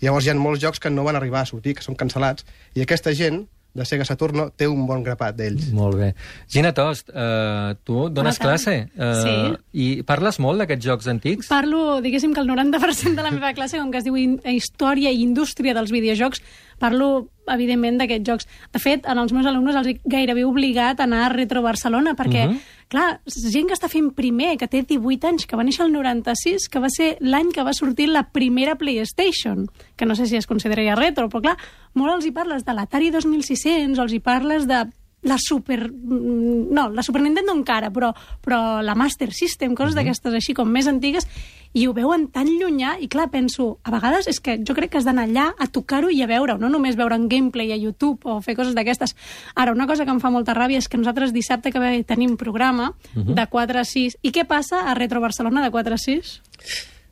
Llavors 0.00 0.24
hi 0.26 0.30
ha 0.30 0.34
molts 0.34 0.60
jocs 0.60 0.80
que 0.80 0.90
no 0.90 1.04
van 1.04 1.16
arribar 1.16 1.40
a 1.42 1.46
sortir, 1.46 1.74
que 1.74 1.82
són 1.82 1.96
cancel·lats, 1.96 2.44
i 2.74 2.80
aquesta 2.82 3.12
gent 3.14 3.46
de 3.74 3.84
Sega 3.86 4.04
Saturno 4.04 4.48
té 4.50 4.66
un 4.68 4.86
bon 4.88 5.04
grapat 5.06 5.36
d'ells. 5.38 5.68
Molt 5.76 5.96
bé. 6.00 6.08
Gina 6.50 6.72
Tost, 6.74 7.10
uh, 7.14 7.76
tu 7.86 8.08
dones 8.10 8.38
tant. 8.38 8.48
classe 8.48 8.74
uh, 8.98 9.12
Sí. 9.22 9.34
i 9.72 10.02
parles 10.02 10.40
molt 10.42 10.58
d'aquests 10.62 10.84
jocs 10.88 11.06
antics? 11.12 11.50
Parlo, 11.52 12.00
diguéssim 12.02 12.34
que 12.34 12.40
el 12.42 12.48
90% 12.50 13.14
de 13.14 13.22
la 13.22 13.30
meva 13.30 13.52
classe, 13.54 13.78
com 13.78 13.92
que 13.92 13.98
es 14.02 14.04
diu 14.08 14.16
Història 14.18 15.12
i 15.14 15.22
Indústria 15.22 15.74
dels 15.76 15.92
Videojocs, 15.94 16.42
parlo, 16.80 17.28
evidentment, 17.50 17.98
d'aquests 18.00 18.26
jocs. 18.26 18.46
De 18.72 18.78
fet, 18.82 19.04
en 19.10 19.18
els 19.20 19.32
meus 19.34 19.46
alumnes 19.46 19.76
els 19.76 19.86
he 19.90 19.94
gairebé 20.08 20.44
obligat 20.48 21.00
a 21.00 21.04
anar 21.04 21.24
a 21.26 21.32
Retro 21.34 21.62
Barcelona, 21.62 22.14
perquè, 22.16 22.46
uh 22.46 22.50
Mhm. 22.50 22.56
-huh. 22.56 22.86
clar, 22.88 23.20
gent 23.26 23.68
que 23.68 23.74
està 23.74 23.88
fent 23.88 24.12
primer, 24.14 24.56
que 24.58 24.66
té 24.66 24.82
18 24.82 25.24
anys, 25.28 25.46
que 25.46 25.56
va 25.56 25.62
néixer 25.64 25.84
el 25.86 25.92
96, 25.92 26.68
que 26.68 26.78
va 26.80 26.88
ser 26.90 27.16
l'any 27.20 27.50
que 27.52 27.62
va 27.62 27.72
sortir 27.72 28.08
la 28.08 28.30
primera 28.32 28.74
PlayStation, 28.76 29.68
que 29.96 30.06
no 30.06 30.14
sé 30.16 30.26
si 30.26 30.36
es 30.36 30.46
consideraria 30.46 30.94
retro, 30.96 31.28
però 31.28 31.40
clar, 31.40 31.56
molt 31.94 32.14
els 32.14 32.26
hi 32.26 32.32
parles 32.32 32.64
de 32.64 32.72
l'Atari 32.72 33.10
2600, 33.10 33.98
o 33.98 34.02
els 34.02 34.12
hi 34.12 34.20
parles 34.20 34.66
de 34.66 34.86
la 35.22 35.36
Super... 35.38 35.90
mm, 35.92 36.72
No, 36.72 36.88
la 36.88 37.02
Super 37.02 37.20
Nintendo 37.22 37.52
encara, 37.52 37.90
però, 37.90 38.14
però 38.42 38.80
la 38.82 38.94
Master 38.94 39.32
System, 39.32 39.74
coses 39.74 39.94
d'aquestes 39.94 40.32
així 40.32 40.54
com 40.54 40.68
més 40.70 40.86
antigues, 40.86 41.26
i 41.72 41.86
ho 41.86 41.94
veuen 41.94 42.26
tan 42.34 42.48
llunyà, 42.50 42.96
i 42.98 43.06
clar, 43.10 43.28
penso, 43.30 43.78
a 43.86 43.92
vegades 43.94 44.26
és 44.30 44.40
que 44.42 44.58
jo 44.66 44.74
crec 44.74 44.90
que 44.92 44.98
has 44.98 45.06
d'anar 45.06 45.28
allà 45.28 45.46
a 45.54 45.68
tocar-ho 45.70 46.10
i 46.10 46.20
a 46.22 46.28
veure-ho, 46.30 46.58
no 46.58 46.70
només 46.72 46.98
veure 46.98 47.14
en 47.14 47.28
gameplay 47.30 47.70
a 47.72 47.78
YouTube 47.78 48.26
o 48.26 48.40
fer 48.42 48.56
coses 48.58 48.74
d'aquestes. 48.74 49.14
Ara, 49.54 49.74
una 49.76 49.86
cosa 49.86 50.04
que 50.04 50.14
em 50.14 50.22
fa 50.22 50.32
molta 50.34 50.54
ràbia 50.56 50.82
és 50.82 50.88
que 50.90 50.98
nosaltres 50.98 51.34
dissabte 51.36 51.70
que 51.70 51.82
ve 51.82 51.92
tenim 52.04 52.36
programa 52.40 52.92
de 53.14 53.46
4 53.46 53.78
a 53.78 53.84
6. 53.84 54.18
I 54.22 54.32
què 54.34 54.46
passa 54.48 54.86
a 54.90 54.94
Retro 54.98 55.22
Barcelona 55.22 55.62
de 55.62 55.70
4 55.70 55.94
a 55.94 55.98
6? 55.98 56.38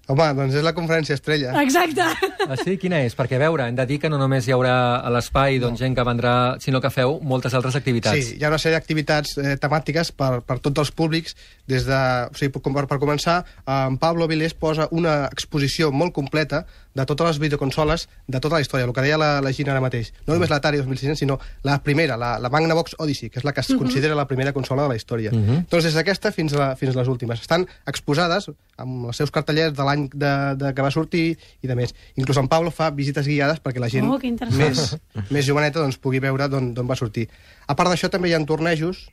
Home, 0.08 0.26
doncs 0.32 0.54
és 0.56 0.64
la 0.64 0.72
conferència 0.72 1.12
estrella. 1.18 1.50
Exacte. 1.60 2.06
Ah, 2.48 2.56
sí? 2.56 2.78
Quina 2.80 3.02
és? 3.04 3.12
Perquè, 3.16 3.36
a 3.36 3.42
veure, 3.42 3.66
hem 3.68 3.76
de 3.76 3.84
dir 3.90 3.98
que 4.00 4.08
no 4.08 4.16
només 4.16 4.46
hi 4.48 4.54
haurà 4.54 4.72
a 5.04 5.10
l'espai 5.12 5.58
doncs, 5.60 5.82
gent 5.82 5.92
que 5.98 6.04
vendrà, 6.08 6.32
sinó 6.64 6.80
que 6.80 6.88
feu 6.88 7.18
moltes 7.20 7.52
altres 7.58 7.76
activitats. 7.76 8.16
Sí, 8.16 8.38
hi 8.38 8.46
ha 8.46 8.48
una 8.48 8.60
sèrie 8.62 8.78
d'activitats 8.78 9.36
eh, 9.36 9.56
temàtiques 9.60 10.14
per, 10.16 10.30
per 10.48 10.56
tots 10.64 10.80
els 10.80 10.92
públics, 10.96 11.36
des 11.68 11.84
de, 11.84 12.00
o 12.24 12.40
sigui, 12.40 12.56
per, 12.56 12.86
per 12.88 13.00
començar, 13.02 13.42
eh, 13.60 13.76
en 13.76 14.00
Pablo 14.00 14.30
Vilés 14.32 14.56
posa 14.56 14.88
una 14.96 15.18
exposició 15.28 15.92
molt 15.92 16.16
completa 16.16 16.64
de 16.94 17.04
totes 17.06 17.26
les 17.28 17.38
videoconsoles 17.38 18.08
de 18.26 18.40
tota 18.40 18.56
la 18.56 18.60
història, 18.60 18.86
el 18.88 18.92
que 18.92 19.02
deia 19.04 19.18
la, 19.20 19.40
la 19.44 19.52
Gina 19.52 19.72
ara 19.74 19.80
mateix. 19.84 20.12
No 20.26 20.34
només 20.34 20.50
l'Atari 20.50 20.78
2600, 20.80 21.18
sinó 21.20 21.36
la 21.62 21.76
primera, 21.82 22.16
la, 22.16 22.38
la 22.42 22.48
Magnavox 22.50 22.96
Odyssey, 22.98 23.28
que 23.30 23.38
és 23.38 23.44
la 23.46 23.52
que 23.52 23.60
es 23.60 23.68
considera 23.78 24.14
la 24.18 24.26
primera 24.26 24.52
consola 24.52 24.82
de 24.86 24.88
la 24.94 24.96
història. 24.98 25.30
Doncs 25.32 25.84
des 25.84 25.94
d'aquesta 25.94 26.32
fins, 26.32 26.54
a 26.54 26.58
la, 26.58 26.68
fins 26.80 26.96
a 26.96 26.98
les 26.98 27.08
últimes. 27.12 27.40
Estan 27.44 27.66
exposades 27.86 28.48
amb 28.78 29.10
els 29.12 29.16
seus 29.20 29.30
cartellers 29.34 29.74
de 29.76 29.84
l'any 29.86 30.08
de, 30.14 30.32
de, 30.58 30.72
que 30.74 30.82
va 30.82 30.90
sortir 30.94 31.36
i 31.62 31.70
de 31.70 31.76
més. 31.78 31.94
Inclús 32.16 32.40
en 32.42 32.48
Pablo 32.48 32.70
fa 32.74 32.90
visites 32.90 33.26
guiades 33.28 33.60
perquè 33.62 33.80
la 33.82 33.90
gent 33.92 34.08
Oh, 34.08 34.18
que 34.18 34.26
interessant. 34.30 34.98
més, 35.14 35.30
més 35.30 35.46
joveneta 35.46 35.80
doncs, 35.82 35.98
pugui 36.02 36.18
veure 36.24 36.48
d'on 36.48 36.72
d'on 36.74 36.88
va 36.88 36.96
sortir. 36.96 37.28
A 37.68 37.74
part 37.76 37.90
d'això, 37.92 38.08
també 38.10 38.30
hi 38.30 38.34
ha 38.34 38.40
tornejos, 38.48 39.06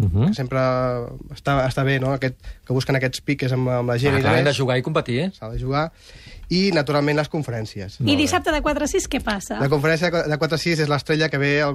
Uh 0.00 0.10
-huh. 0.10 0.28
que 0.28 0.34
sempre 0.34 0.58
està, 1.34 1.66
està 1.68 1.84
bé, 1.84 1.98
no? 2.00 2.12
Aquest, 2.12 2.36
que 2.66 2.72
busquen 2.72 2.96
aquests 2.96 3.20
piques 3.20 3.52
amb, 3.52 3.68
amb 3.68 3.88
la 3.88 3.98
gent 3.98 4.14
Ah, 4.14 4.18
i 4.18 4.22
clar, 4.22 4.38
hem 4.38 4.44
de 4.44 4.54
jugar 4.54 4.78
i 4.78 4.82
competir, 4.82 5.18
eh? 5.20 5.30
S'ha 5.38 5.48
de 5.50 5.58
jugar. 5.58 5.92
I, 6.48 6.70
naturalment, 6.72 7.16
les 7.16 7.28
conferències. 7.28 7.98
I 8.00 8.16
dissabte 8.16 8.50
de 8.52 8.60
4 8.62 8.84
a 8.84 8.86
6 8.88 9.08
què 9.08 9.20
passa? 9.22 9.60
La 9.60 9.68
conferència 9.68 10.10
de 10.10 10.38
4 10.38 10.54
a 10.54 10.58
6 10.58 10.78
és 10.80 10.88
l'estrella 10.88 11.28
que 11.28 11.38
ve 11.38 11.60
el 11.60 11.74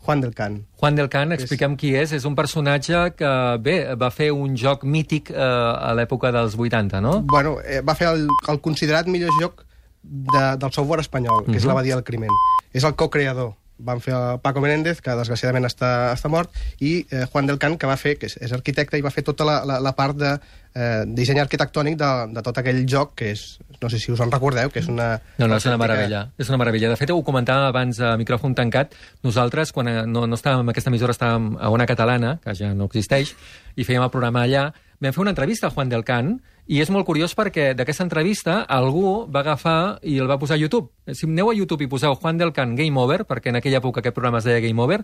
Juan 0.00 0.20
del 0.20 0.34
Can. 0.34 0.64
Juan 0.80 0.94
del 0.94 1.08
Can, 1.08 1.32
expliquem 1.32 1.76
qui 1.76 1.94
és. 1.94 2.12
És 2.12 2.24
un 2.24 2.34
personatge 2.34 3.12
que, 3.16 3.58
bé, 3.60 3.94
va 3.94 4.10
fer 4.10 4.30
un 4.32 4.56
joc 4.56 4.84
mític 4.84 5.30
eh, 5.30 5.36
a 5.36 5.92
l'època 5.94 6.32
dels 6.32 6.54
80, 6.56 7.00
no? 7.00 7.20
Bueno, 7.22 7.58
eh, 7.62 7.82
va 7.82 7.94
fer 7.94 8.08
el, 8.08 8.26
el 8.48 8.60
considerat 8.60 9.06
millor 9.06 9.30
joc 9.40 9.66
de, 10.02 10.56
del 10.56 10.72
software 10.72 11.00
espanyol, 11.00 11.44
que 11.44 11.56
és 11.56 11.62
Mhm. 11.64 11.68
la 11.68 11.74
Badia 11.74 11.94
del 11.96 12.04
Crimen. 12.04 12.30
És 12.72 12.84
el 12.84 12.94
co-creador. 12.94 13.54
Van 13.78 14.00
fer 14.02 14.14
el 14.16 14.40
Paco 14.42 14.62
Menéndez, 14.64 15.00
que 15.04 15.14
desgraciadament 15.18 15.68
està, 15.68 16.12
està 16.14 16.30
mort, 16.32 16.54
i 16.80 17.04
eh, 17.10 17.26
Juan 17.32 17.46
del 17.46 17.60
Can, 17.62 17.76
que 17.78 17.90
va 17.90 17.98
fer, 18.00 18.16
que 18.18 18.26
és, 18.30 18.38
és 18.42 18.54
arquitecte, 18.56 18.98
i 18.98 19.04
va 19.04 19.12
fer 19.14 19.24
tota 19.26 19.46
la, 19.46 19.60
la, 19.68 19.78
la 19.84 19.92
part 19.98 20.18
de 20.18 20.32
eh, 20.74 21.04
disseny 21.06 21.40
arquitectònic 21.42 21.98
de, 22.00 22.10
de 22.34 22.42
tot 22.46 22.58
aquell 22.60 22.82
joc, 22.90 23.14
que 23.18 23.30
és, 23.34 23.44
no 23.82 23.90
sé 23.92 24.00
si 24.02 24.10
us 24.12 24.22
en 24.24 24.32
recordeu, 24.34 24.72
que 24.74 24.82
és 24.82 24.90
una... 24.90 25.10
No, 25.38 25.46
no, 25.46 25.56
és 25.56 25.68
una 25.70 25.78
meravella. 25.80 26.26
És 26.38 26.50
una 26.50 26.58
meravella. 26.60 26.90
De 26.92 26.98
fet, 27.00 27.12
ho 27.14 27.22
comentàvem 27.26 27.68
abans 27.70 28.02
a 28.02 28.16
micròfon 28.20 28.56
tancat. 28.58 28.98
Nosaltres, 29.26 29.72
quan 29.76 29.90
eh, 29.90 30.02
no, 30.10 30.26
no 30.26 30.38
estàvem 30.38 30.66
en 30.66 30.74
aquesta 30.74 30.92
emissora, 30.92 31.16
estàvem 31.16 31.54
a 31.58 31.72
Ona 31.74 31.88
Catalana, 31.90 32.36
que 32.44 32.56
ja 32.58 32.74
no 32.74 32.90
existeix, 32.90 33.34
i 33.78 33.86
fèiem 33.86 34.04
el 34.04 34.14
programa 34.14 34.44
allà, 34.46 34.68
vam 34.98 35.14
fer 35.14 35.22
una 35.22 35.34
entrevista 35.34 35.68
a 35.68 35.74
Juan 35.74 35.92
del 35.92 36.06
Can, 36.06 36.38
i 36.68 36.82
és 36.84 36.90
molt 36.92 37.06
curiós 37.08 37.32
perquè 37.34 37.70
d'aquesta 37.74 38.04
entrevista 38.04 38.58
algú 38.68 39.24
va 39.32 39.40
agafar 39.40 39.98
i 40.04 40.18
el 40.20 40.28
va 40.28 40.36
posar 40.38 40.58
a 40.58 40.60
YouTube. 40.60 40.90
Si 41.16 41.24
aneu 41.24 41.48
a 41.48 41.54
YouTube 41.56 41.86
i 41.86 41.88
poseu 41.88 42.12
Juan 42.20 42.36
del 42.36 42.52
Can 42.52 42.74
Game 42.76 43.00
Over, 43.00 43.22
perquè 43.24 43.48
en 43.48 43.56
aquella 43.56 43.78
època 43.80 44.02
aquest 44.02 44.12
programa 44.14 44.42
es 44.42 44.44
deia 44.44 44.60
Game 44.60 44.76
Over, 44.84 44.98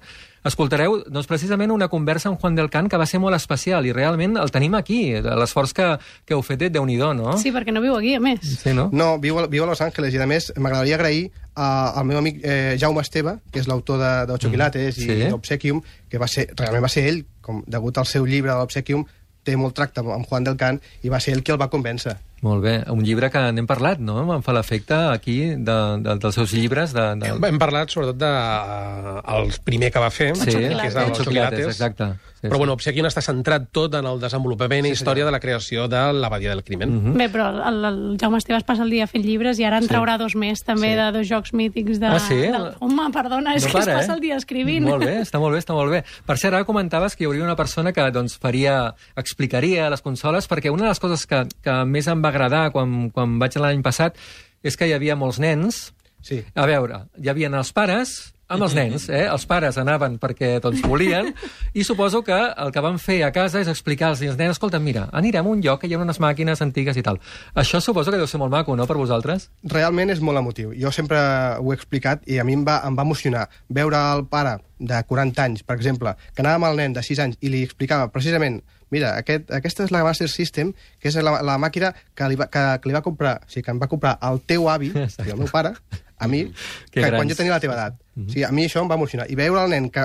escoltareu 0.44 0.98
doncs, 1.08 1.26
precisament 1.30 1.72
una 1.72 1.88
conversa 1.88 2.28
amb 2.28 2.40
Juan 2.40 2.54
del 2.58 2.68
Can 2.70 2.88
que 2.92 2.98
va 3.00 3.06
ser 3.08 3.20
molt 3.22 3.36
especial 3.38 3.86
i 3.88 3.94
realment 3.96 4.36
el 4.36 4.52
tenim 4.52 4.74
aquí, 4.76 5.14
l'esforç 5.16 5.48
esforç 5.48 5.72
que, 5.78 5.86
que 6.26 6.34
heu 6.36 6.42
fet 6.44 6.60
de 6.66 6.68
déu 6.74 6.84
nhi 6.84 6.96
no? 7.00 7.36
Sí, 7.40 7.50
perquè 7.54 7.72
no 7.72 7.80
viu 7.80 7.96
aquí, 7.96 8.14
a 8.16 8.20
més. 8.20 8.40
Sí, 8.60 8.74
no? 8.76 8.90
No, 8.92 9.18
viu, 9.18 9.38
a- 9.38 9.46
viu 9.48 9.64
a 9.64 9.66
Los 9.66 9.80
Angeles 9.80 10.12
i, 10.14 10.18
a 10.18 10.26
més, 10.26 10.52
m'agradaria 10.58 10.96
agrair 10.96 11.30
a, 11.54 11.92
al 11.98 12.04
meu 12.04 12.18
amic 12.18 12.40
eh, 12.44 12.76
Jaume 12.78 13.00
Esteve, 13.00 13.38
que 13.50 13.60
és 13.60 13.68
l'autor 13.68 13.98
de, 13.98 14.12
de 14.26 14.32
Ocho 14.36 14.50
Quilates 14.50 14.98
i 14.98 15.08
Sí. 15.08 15.32
Obsequium, 15.32 15.80
que 16.10 16.18
va 16.18 16.28
ser, 16.28 16.50
realment 16.58 16.84
va 16.84 16.92
ser 16.92 17.06
ell, 17.08 17.24
com, 17.40 17.62
degut 17.66 17.96
al 17.98 18.06
seu 18.10 18.26
llibre 18.26 18.52
de 18.52 18.58
l'Obsequium, 18.58 19.04
té 19.44 19.56
molt 19.60 19.76
tracte 19.76 20.02
amb 20.02 20.28
Juan 20.28 20.46
del 20.48 20.56
Can, 20.60 20.80
i 21.02 21.12
va 21.12 21.20
ser 21.20 21.36
ell 21.36 21.44
qui 21.44 21.54
el 21.54 21.60
va 21.60 21.70
convèncer. 21.72 22.16
Molt 22.44 22.60
bé. 22.64 22.74
Un 22.92 23.00
llibre 23.06 23.30
que 23.32 23.40
n'hem 23.56 23.66
parlat, 23.66 24.02
no? 24.04 24.18
Em 24.34 24.42
fa 24.44 24.52
l'efecte 24.52 24.98
aquí 25.14 25.38
de, 25.56 25.78
de, 26.04 26.18
dels 26.20 26.36
seus 26.36 26.52
llibres. 26.52 26.92
De, 26.92 27.06
de... 27.22 27.32
Hem, 27.32 27.48
hem 27.48 27.58
parlat 27.62 27.88
sobretot 27.94 28.18
de 28.20 28.28
uh, 28.28 29.16
el 29.38 29.50
primer 29.64 29.88
que 29.94 30.02
va 30.02 30.10
fer, 30.12 30.34
Sí, 30.36 30.52
que 30.52 30.68
és 30.90 30.94
el 31.00 31.10
Ocho 31.14 31.24
Quilates, 31.24 31.70
exacte. 31.72 32.12
Sí, 32.44 32.48
Però 32.50 32.58
sí. 32.58 32.60
bueno, 32.60 32.74
Obsequion 32.76 33.06
està 33.08 33.22
centrat 33.24 33.70
tot 33.72 33.94
en 33.96 34.04
el 34.04 34.18
desenvolupament 34.20 34.84
i 34.84 34.90
història 34.92 35.24
de 35.24 35.32
la 35.32 35.38
creació 35.40 35.86
de 35.88 36.00
l'Abadia 36.12 36.50
del 36.52 36.60
Crimen. 36.66 36.90
Mhm. 36.98 37.14
Bé, 37.16 37.30
però 37.32 37.46
el, 37.70 37.78
el 37.88 38.00
Jaume 38.20 38.36
Esteve 38.36 38.58
es 38.58 38.66
passa 38.68 38.84
el 38.84 38.90
dia 38.92 39.06
fent 39.08 39.24
llibres 39.24 39.56
i 39.58 39.64
ara 39.64 39.78
en 39.80 39.88
traurà 39.88 40.18
dos 40.20 40.34
més, 40.36 40.60
també, 40.66 40.90
Sí. 40.92 40.98
de 41.00 41.06
dos 41.16 41.24
jocs 41.30 41.54
mítics. 41.56 41.96
De, 42.02 42.10
Ah, 42.12 42.18
sí? 42.20 42.36
De... 42.36 42.60
Home, 42.84 43.06
perdona, 43.16 43.54
és 43.56 43.64
No 43.64 43.70
que 43.72 43.78
para, 43.78 43.94
es 43.94 43.98
passa 44.02 44.12
eh? 44.12 44.16
el 44.16 44.20
dia 44.20 44.36
escrivint. 44.36 44.84
Molt 44.84 45.06
bé, 45.06 45.14
està 45.24 45.40
molt 45.40 45.56
bé, 45.56 45.62
està 45.64 45.72
molt 45.72 45.90
bé. 45.90 46.02
Per 46.26 46.36
cert, 46.36 46.52
ara 46.52 46.68
comentaves 46.68 47.16
que 47.16 47.24
hi 47.24 47.30
hauria 47.30 47.46
una 47.48 47.56
persona 47.56 47.94
que 47.96 48.04
doncs, 48.12 48.36
faria, 48.36 48.76
explicaria 49.16 49.88
les 49.88 50.04
consoles, 50.04 50.44
perquè 50.50 50.68
una 50.74 50.84
de 50.84 50.92
les 50.92 51.00
coses 51.00 51.24
que, 51.26 51.46
que 51.64 51.78
més 51.88 52.06
em 52.12 52.20
va 52.20 52.33
agradar 52.34 52.68
quan, 52.74 53.08
quan 53.14 53.38
vaig 53.38 53.56
l'any 53.62 53.86
passat 53.86 54.18
és 54.64 54.76
que 54.76 54.88
hi 54.90 54.96
havia 54.96 55.16
molts 55.16 55.38
nens. 55.38 55.92
Sí. 56.24 56.40
A 56.56 56.66
veure, 56.66 57.04
hi 57.20 57.30
havia 57.30 57.52
els 57.52 57.70
pares 57.76 58.34
amb 58.48 58.64
els 58.66 58.74
nens, 58.76 59.06
eh? 59.08 59.24
Els 59.24 59.46
pares 59.48 59.76
anaven 59.80 60.18
perquè 60.20 60.58
doncs 60.62 60.82
volien 60.84 61.30
i 61.72 61.84
suposo 61.84 62.20
que 62.24 62.36
el 62.36 62.72
que 62.74 62.82
van 62.84 62.98
fer 63.00 63.22
a 63.24 63.30
casa 63.32 63.62
és 63.62 63.70
explicar 63.72 64.10
als 64.12 64.20
nens, 64.20 64.54
escolta, 64.56 64.80
mira, 64.80 65.06
anirem 65.16 65.46
a 65.46 65.54
un 65.54 65.62
lloc 65.64 65.80
que 65.82 65.88
hi 65.88 65.96
ha 65.96 66.00
unes 66.00 66.20
màquines 66.20 66.60
antigues 66.64 66.98
i 67.00 67.04
tal. 67.04 67.20
Això 67.56 67.80
suposo 67.80 68.12
que 68.12 68.20
deu 68.20 68.28
ser 68.30 68.40
molt 68.42 68.52
maco, 68.52 68.76
no?, 68.76 68.86
per 68.86 68.98
vosaltres? 69.00 69.48
realment 69.64 70.12
és 70.12 70.20
molt 70.20 70.38
emotiu. 70.38 70.74
Jo 70.76 70.92
sempre 70.92 71.18
ho 71.58 71.72
he 71.72 71.78
explicat 71.78 72.24
i 72.28 72.38
a 72.38 72.44
mi 72.44 72.56
em 72.58 72.64
va, 72.68 72.80
em 72.86 72.96
va 72.96 73.06
emocionar 73.08 73.48
veure 73.68 74.00
el 74.12 74.26
pare 74.28 74.58
de 74.78 75.00
40 75.08 75.42
anys, 75.42 75.64
per 75.64 75.78
exemple, 75.78 76.14
que 76.34 76.44
anava 76.44 76.60
amb 76.60 76.72
el 76.72 76.82
nen 76.82 76.96
de 76.96 77.02
6 77.02 77.24
anys 77.24 77.40
i 77.40 77.52
li 77.52 77.64
explicava 77.64 78.10
precisament 78.12 78.60
mira, 78.94 79.16
aquest, 79.20 79.50
aquesta 79.58 79.88
és 79.88 79.92
la 79.94 80.04
Master 80.06 80.30
System, 80.30 80.72
que 81.02 81.10
és 81.10 81.18
la, 81.18 81.36
la 81.46 81.58
màquina 81.60 81.92
que 82.14 82.30
li, 82.30 82.38
va, 82.40 82.48
que, 82.52 82.64
que 82.80 82.90
li 82.90 82.96
va 82.96 83.02
comprar, 83.04 83.36
o 83.42 83.50
sigui, 83.50 83.66
que 83.66 83.74
em 83.74 83.82
va 83.82 83.90
comprar 83.90 84.16
el 84.30 84.40
teu 84.46 84.70
avi, 84.70 84.92
sigui, 85.16 85.34
el 85.34 85.42
meu 85.42 85.50
pare, 85.50 85.74
a 86.18 86.30
mi, 86.30 86.46
Que 86.90 87.02
que, 87.02 87.10
quan 87.16 87.28
jo 87.30 87.36
tenia 87.38 87.56
la 87.56 87.62
teva 87.62 87.76
edat. 87.78 87.98
O 88.16 88.28
sigui, 88.30 88.44
a 88.44 88.50
mi 88.52 88.64
això 88.64 88.80
em 88.82 88.88
va 88.90 88.94
emocionar. 88.94 89.26
I 89.30 89.34
veure 89.34 89.64
el 89.64 89.70
nen 89.70 89.90
que 89.90 90.04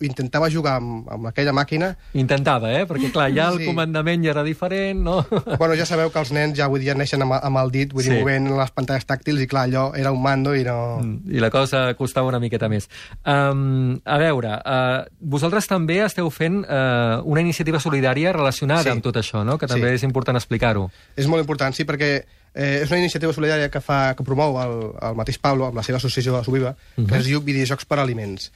intentava 0.00 0.48
jugar 0.50 0.76
amb, 0.80 1.08
amb 1.12 1.26
aquella 1.28 1.52
màquina, 1.52 1.96
Intentava, 2.14 2.70
eh? 2.72 2.86
Perquè, 2.88 3.10
clar, 3.12 3.30
ja 3.34 3.50
el 3.52 3.58
Sí. 3.58 3.66
comandament 3.66 4.24
ja 4.24 4.30
era 4.30 4.42
diferent, 4.42 5.00
no? 5.02 5.26
bueno, 5.58 5.74
ja 5.76 5.84
sabeu 5.86 6.10
que 6.10 6.18
els 6.18 6.32
nens 6.32 6.56
ja 6.56 6.64
avui 6.64 6.80
dia 6.80 6.94
neixen 6.94 7.20
amb, 7.22 7.32
amb 7.42 7.56
el 7.58 7.70
dit, 7.70 7.92
vull 7.92 8.02
Sí. 8.04 8.10
dir, 8.10 8.20
movent 8.20 8.48
les 8.56 8.70
pantalles 8.70 9.04
tàctils, 9.06 9.40
i 9.42 9.46
clar, 9.46 9.66
allò 9.68 9.94
era 9.94 10.12
un 10.12 10.22
mando 10.22 10.54
i 10.56 10.64
no... 10.64 11.00
I 11.28 11.40
la 11.40 11.50
cosa 11.50 11.94
costava 11.94 12.28
una 12.28 12.40
miqueta 12.40 12.68
més. 12.68 12.88
Um, 13.26 14.00
a 14.04 14.16
veure, 14.18 14.56
uh, 14.64 15.04
vosaltres 15.20 15.68
també 15.68 16.00
esteu 16.04 16.30
fent 16.30 16.62
uh, 16.64 17.20
una 17.24 17.40
iniciativa 17.40 17.78
solidària 17.80 18.32
relacionada 18.32 18.82
Sí. 18.82 18.88
amb 18.90 19.02
tot 19.02 19.16
això, 19.16 19.44
no? 19.44 19.58
Que 19.58 19.66
també 19.66 19.90
Sí. 19.90 19.94
és 20.00 20.02
important 20.08 20.36
explicar-ho. 20.36 20.90
És 21.16 21.26
molt 21.26 21.40
important, 21.44 21.74
sí, 21.74 21.84
perquè 21.84 22.24
eh, 22.54 22.80
és 22.82 22.90
una 22.90 22.98
iniciativa 23.00 23.32
solidària 23.32 23.70
que, 23.72 23.80
fa, 23.80 24.14
que 24.14 24.24
promou 24.24 24.58
el, 24.60 24.74
el 25.00 25.14
mateix 25.16 25.38
Pablo 25.40 25.66
amb 25.70 25.76
la 25.78 25.82
seva 25.86 25.96
associació 25.96 26.34
de 26.36 26.44
Subiva, 26.44 26.74
uh 26.74 27.02
-huh. 27.02 27.08
que 27.08 27.16
es 27.18 27.24
diu 27.24 27.41
Videojocs 27.44 27.88
per 27.88 27.98
Aliments. 28.02 28.50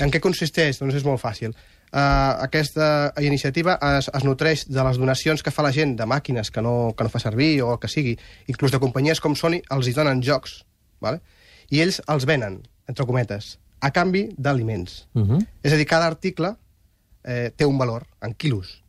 En 0.00 0.10
què 0.10 0.20
consisteix? 0.22 0.78
Doncs 0.80 0.96
és 1.00 1.04
molt 1.04 1.20
fàcil. 1.20 1.54
Uh, 1.90 2.38
aquesta 2.46 3.10
iniciativa 3.18 3.74
es, 3.96 4.06
es 4.14 4.24
nutreix 4.24 4.62
de 4.70 4.82
les 4.86 4.98
donacions 5.00 5.42
que 5.42 5.50
fa 5.50 5.64
la 5.66 5.72
gent 5.74 5.96
de 5.98 6.06
màquines 6.06 6.52
que 6.54 6.62
no, 6.62 6.92
que 6.94 7.02
no 7.02 7.10
fa 7.10 7.18
servir 7.18 7.56
o 7.64 7.72
el 7.74 7.80
que 7.82 7.90
sigui, 7.90 8.14
inclús 8.46 8.70
de 8.70 8.78
companyies 8.78 9.18
com 9.20 9.34
Sony, 9.34 9.58
els 9.74 9.90
hi 9.90 9.94
donen 9.96 10.22
jocs, 10.22 10.60
vale? 11.02 11.18
i 11.70 11.82
ells 11.82 12.00
els 12.10 12.26
venen, 12.26 12.60
entre 12.90 13.06
cometes, 13.06 13.56
a 13.80 13.90
canvi 13.94 14.28
d'aliments. 14.36 15.08
Uh 15.14 15.26
-huh. 15.26 15.46
És 15.62 15.72
a 15.72 15.76
dir, 15.76 15.86
cada 15.86 16.06
article 16.06 16.54
eh, 17.24 17.50
té 17.56 17.66
un 17.66 17.78
valor 17.78 18.06
en 18.22 18.34
quilos. 18.34 18.82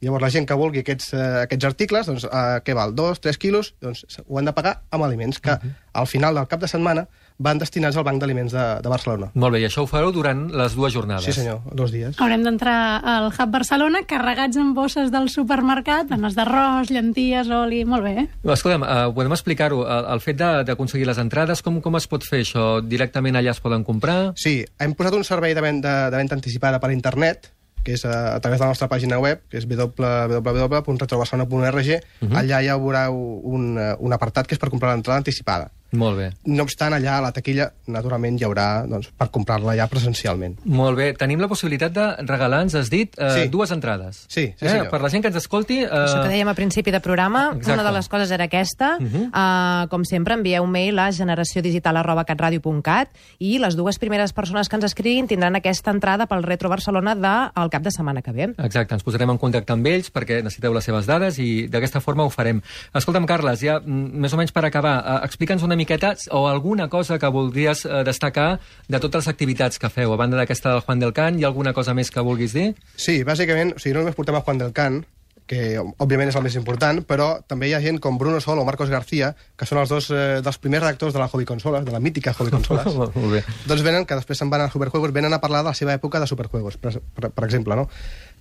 Llavors, 0.00 0.22
la 0.22 0.30
gent 0.30 0.46
que 0.46 0.54
vulgui 0.54 0.80
aquests, 0.80 1.14
eh, 1.14 1.42
aquests 1.46 1.64
articles, 1.64 2.06
doncs, 2.06 2.24
eh, 2.24 2.60
què 2.64 2.74
val? 2.74 2.94
Dos, 2.94 3.20
tres 3.20 3.38
quilos? 3.38 3.74
Doncs 3.80 4.04
ho 4.26 4.38
han 4.38 4.44
de 4.44 4.52
pagar 4.52 4.82
amb 4.90 5.04
aliments 5.04 5.40
que, 5.40 5.56
al 5.92 6.06
final 6.06 6.34
del 6.34 6.46
cap 6.46 6.60
de 6.60 6.68
setmana, 6.68 7.08
van 7.38 7.58
destinats 7.58 7.96
al 7.96 8.04
Banc 8.04 8.20
d'Aliments 8.20 8.52
de, 8.52 8.80
de 8.82 8.88
Barcelona. 8.88 9.28
Molt 9.34 9.52
bé, 9.52 9.60
i 9.60 9.64
això 9.68 9.82
ho 9.84 9.86
fareu 9.86 10.10
durant 10.12 10.48
les 10.56 10.74
dues 10.74 10.92
jornades. 10.94 11.24
Sí, 11.24 11.32
senyor, 11.36 11.60
dos 11.76 11.90
dies. 11.92 12.16
Haurem 12.18 12.42
d'entrar 12.42 13.00
al 13.04 13.26
Hub 13.28 13.50
Barcelona 13.52 13.98
carregats 14.08 14.56
amb 14.56 14.74
bosses 14.76 15.10
del 15.12 15.28
supermercat, 15.28 16.10
amb 16.12 16.22
les 16.24 16.34
d'arròs, 16.34 16.88
llenties, 16.90 17.48
oli... 17.52 17.84
Molt 17.84 18.02
bé, 18.04 18.14
eh? 18.22 18.28
Escolta'm, 18.56 18.82
uh, 18.82 19.12
podem 19.14 19.32
explicar-ho. 19.36 19.84
El, 19.84 20.04
el 20.16 20.20
fet 20.24 20.36
de- 20.40 20.64
d'aconseguir 20.64 21.06
les 21.06 21.18
entrades, 21.18 21.60
com, 21.62 21.80
com 21.84 21.94
es 21.96 22.06
pot 22.08 22.24
fer 22.24 22.40
això? 22.44 22.80
Directament 22.80 23.36
allà 23.36 23.50
es 23.52 23.60
poden 23.60 23.84
comprar? 23.84 24.32
Sí, 24.36 24.64
hem 24.80 24.94
posat 24.96 25.14
un 25.14 25.24
servei 25.24 25.54
de 25.54 25.60
venda, 25.60 26.10
de 26.10 26.16
venda 26.16 26.34
anticipada 26.34 26.80
per 26.80 26.90
internet, 26.92 27.52
que 27.86 27.92
és 27.94 28.02
a, 28.08 28.34
a 28.34 28.40
través 28.40 28.58
de 28.58 28.64
la 28.64 28.68
nostra 28.72 28.88
pàgina 28.90 29.18
web, 29.22 29.38
que 29.50 29.58
és 29.60 29.66
www.retrobarcelona.org. 29.68 31.86
Uh 31.86 32.00
-huh. 32.28 32.36
Allà 32.40 32.62
ja 32.64 32.76
veureu 32.76 33.14
un, 33.44 33.78
eh, 33.78 33.94
un 33.98 34.12
apartat 34.12 34.46
que 34.46 34.54
és 34.54 34.58
per 34.58 34.70
comprar 34.70 34.92
l'entrada 34.92 35.18
anticipada. 35.18 35.70
Molt 35.96 36.16
bé. 36.18 36.30
No 36.44 36.62
obstant, 36.62 36.92
allà 36.94 37.18
a 37.18 37.20
la 37.24 37.32
taquilla, 37.32 37.70
naturalment, 37.86 38.38
hi 38.40 38.44
haurà 38.44 38.86
doncs, 38.86 39.08
per 39.16 39.30
comprar-la 39.30 39.74
ja 39.76 39.86
presencialment. 39.88 40.58
Molt 40.64 40.96
bé. 40.96 41.12
Tenim 41.18 41.40
la 41.40 41.48
possibilitat 41.48 41.92
de 41.92 42.06
regalar, 42.26 42.62
ens 42.62 42.74
has 42.74 42.90
dit, 42.90 43.14
uh, 43.18 43.30
Sí. 43.34 43.48
dues 43.48 43.70
entrades. 43.72 44.24
Sí, 44.28 44.52
sí, 44.58 44.64
eh? 44.66 44.68
senyor. 44.70 44.90
Per 44.90 45.00
la 45.02 45.08
gent 45.10 45.22
que 45.22 45.28
ens 45.28 45.36
escolti... 45.36 45.82
Uh, 45.84 45.88
Això 46.06 46.22
que 46.22 46.28
dèiem 46.34 46.48
a 46.48 46.54
principi 46.54 46.90
de 46.92 47.00
programa, 47.00 47.50
Exacte. 47.56 47.72
una 47.74 47.82
de 47.88 47.92
les 47.96 48.08
coses 48.08 48.30
era 48.30 48.44
aquesta. 48.44 48.96
Uh 49.00 49.02
Mhm. 49.02 49.30
-huh. 49.32 49.84
uh, 49.84 49.88
com 49.88 50.04
sempre, 50.04 50.34
envieu 50.34 50.62
un 50.62 50.70
mail 50.70 50.98
a 50.98 51.10
generatiodigital.catradio.cat 51.12 53.08
i 53.38 53.58
les 53.58 53.76
dues 53.76 53.98
primeres 53.98 54.32
persones 54.32 54.68
que 54.68 54.76
ens 54.76 54.84
escriguin 54.88 55.26
tindran 55.28 55.56
aquesta 55.56 55.90
entrada 55.90 56.26
pel 56.26 56.42
Retro 56.42 56.68
Barcelona 56.68 57.14
del 57.14 57.70
cap 57.70 57.82
de 57.82 57.90
setmana 57.90 58.22
que 58.22 58.32
ve. 58.32 58.50
Exacte, 58.58 58.94
ens 58.94 59.02
posarem 59.06 59.30
en 59.30 59.38
contacte 59.38 59.72
amb 59.72 59.86
ells 59.86 60.10
perquè 60.12 60.42
necessiteu 60.42 60.72
les 60.74 60.84
seves 60.84 61.06
dades 61.06 61.38
i 61.38 61.66
d'aquesta 61.68 62.00
forma 62.00 62.24
ho 62.24 62.30
farem. 62.30 62.60
Escolta'm, 62.94 63.26
Carles, 63.26 63.60
ja 63.60 63.80
més 63.84 64.32
o 64.32 64.36
menys 64.36 64.52
per 64.52 64.64
acabar, 64.64 64.96
uh, 64.98 65.24
explica'ns 65.26 65.62
una 65.62 65.76
miqueta 65.86 66.14
o 66.34 66.48
alguna 66.50 66.90
cosa 66.90 67.18
que 67.18 67.30
voldries 67.30 67.86
uh, 67.86 68.02
destacar 68.04 68.58
de 68.88 68.98
totes 68.98 69.24
les 69.24 69.32
activitats 69.32 69.78
que 69.78 69.88
feu. 69.88 70.12
A 70.12 70.18
banda 70.18 70.36
d'aquesta 70.36 70.74
del 70.74 70.82
Juan 70.82 71.00
del 71.00 71.14
Can, 71.14 71.38
hi 71.38 71.46
ha 71.46 71.52
alguna 71.52 71.72
cosa 71.72 71.94
més 71.94 72.10
que 72.10 72.24
vulguis 72.26 72.56
dir? 72.56 72.72
Sí, 72.98 73.22
bàsicament, 73.24 73.76
o 73.76 73.78
sigui, 73.78 73.94
no 73.94 74.02
només 74.02 74.18
portem 74.18 74.34
a 74.34 74.42
Juan 74.42 74.58
del 74.58 74.74
Can, 74.74 75.04
que 75.46 75.78
òbviament 75.78 76.32
és 76.32 76.36
el 76.36 76.42
més 76.42 76.56
important, 76.58 76.98
però 77.06 77.28
també 77.46 77.68
hi 77.70 77.74
ha 77.76 77.80
gent 77.80 78.00
com 78.02 78.18
Bruno 78.18 78.40
Sol 78.42 78.58
o 78.58 78.66
Marcos 78.66 78.90
García, 78.90 79.30
que 79.54 79.68
són 79.68 79.78
els 79.78 79.92
dos 79.92 80.10
eh, 80.10 80.40
dels 80.42 80.58
primers 80.58 80.82
redactors 80.82 81.14
de 81.14 81.22
la 81.22 81.28
Hobby 81.30 81.46
Consoles, 81.46 81.84
de 81.86 81.94
la 81.94 82.02
mítica 82.02 82.34
Hobby 82.34 82.50
Consoles. 82.50 82.96
Molt 82.98 83.30
bé. 83.30 83.44
doncs 83.70 83.84
venen, 83.86 84.08
que 84.10 84.18
després 84.18 84.42
se'n 84.42 84.50
van 84.50 84.66
a 84.66 84.70
Superjuegos, 84.72 85.14
venen 85.14 85.36
a 85.36 85.40
parlar 85.40 85.62
de 85.62 85.70
la 85.70 85.78
seva 85.78 85.94
època 85.94 86.18
de 86.18 86.26
Superjuegos, 86.26 86.80
per, 86.82 86.96
per, 87.14 87.30
per 87.30 87.46
exemple, 87.46 87.78
no? 87.78 87.86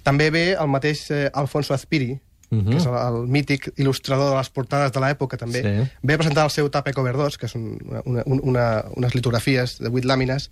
També 0.06 0.32
ve 0.34 0.48
el 0.58 0.72
mateix 0.74 1.06
eh, 1.14 1.28
Alfonso 1.34 1.78
Azpiri, 1.78 2.16
uh. 2.52 2.58
-huh. 2.58 2.70
que 2.70 2.78
és 2.78 2.86
el, 2.86 2.96
el 2.96 3.28
mític 3.28 3.70
il·lustrador 3.78 4.30
de 4.32 4.38
les 4.38 4.50
portades 4.50 4.92
de 4.92 5.00
l'època, 5.00 5.38
també. 5.38 5.62
Sí. 5.62 5.92
Ve 6.04 6.14
a 6.14 6.18
presentar 6.18 6.44
el 6.46 6.50
seu 6.52 6.70
Tape 6.70 6.94
Cover 6.94 7.16
2, 7.16 7.38
que 7.38 7.48
són 7.48 7.78
una, 7.86 8.02
una, 8.06 8.24
una, 8.25 8.86
unes 8.96 9.14
litografies 9.16 9.80
de 9.80 9.90
vuit 9.90 10.06
làmines, 10.06 10.50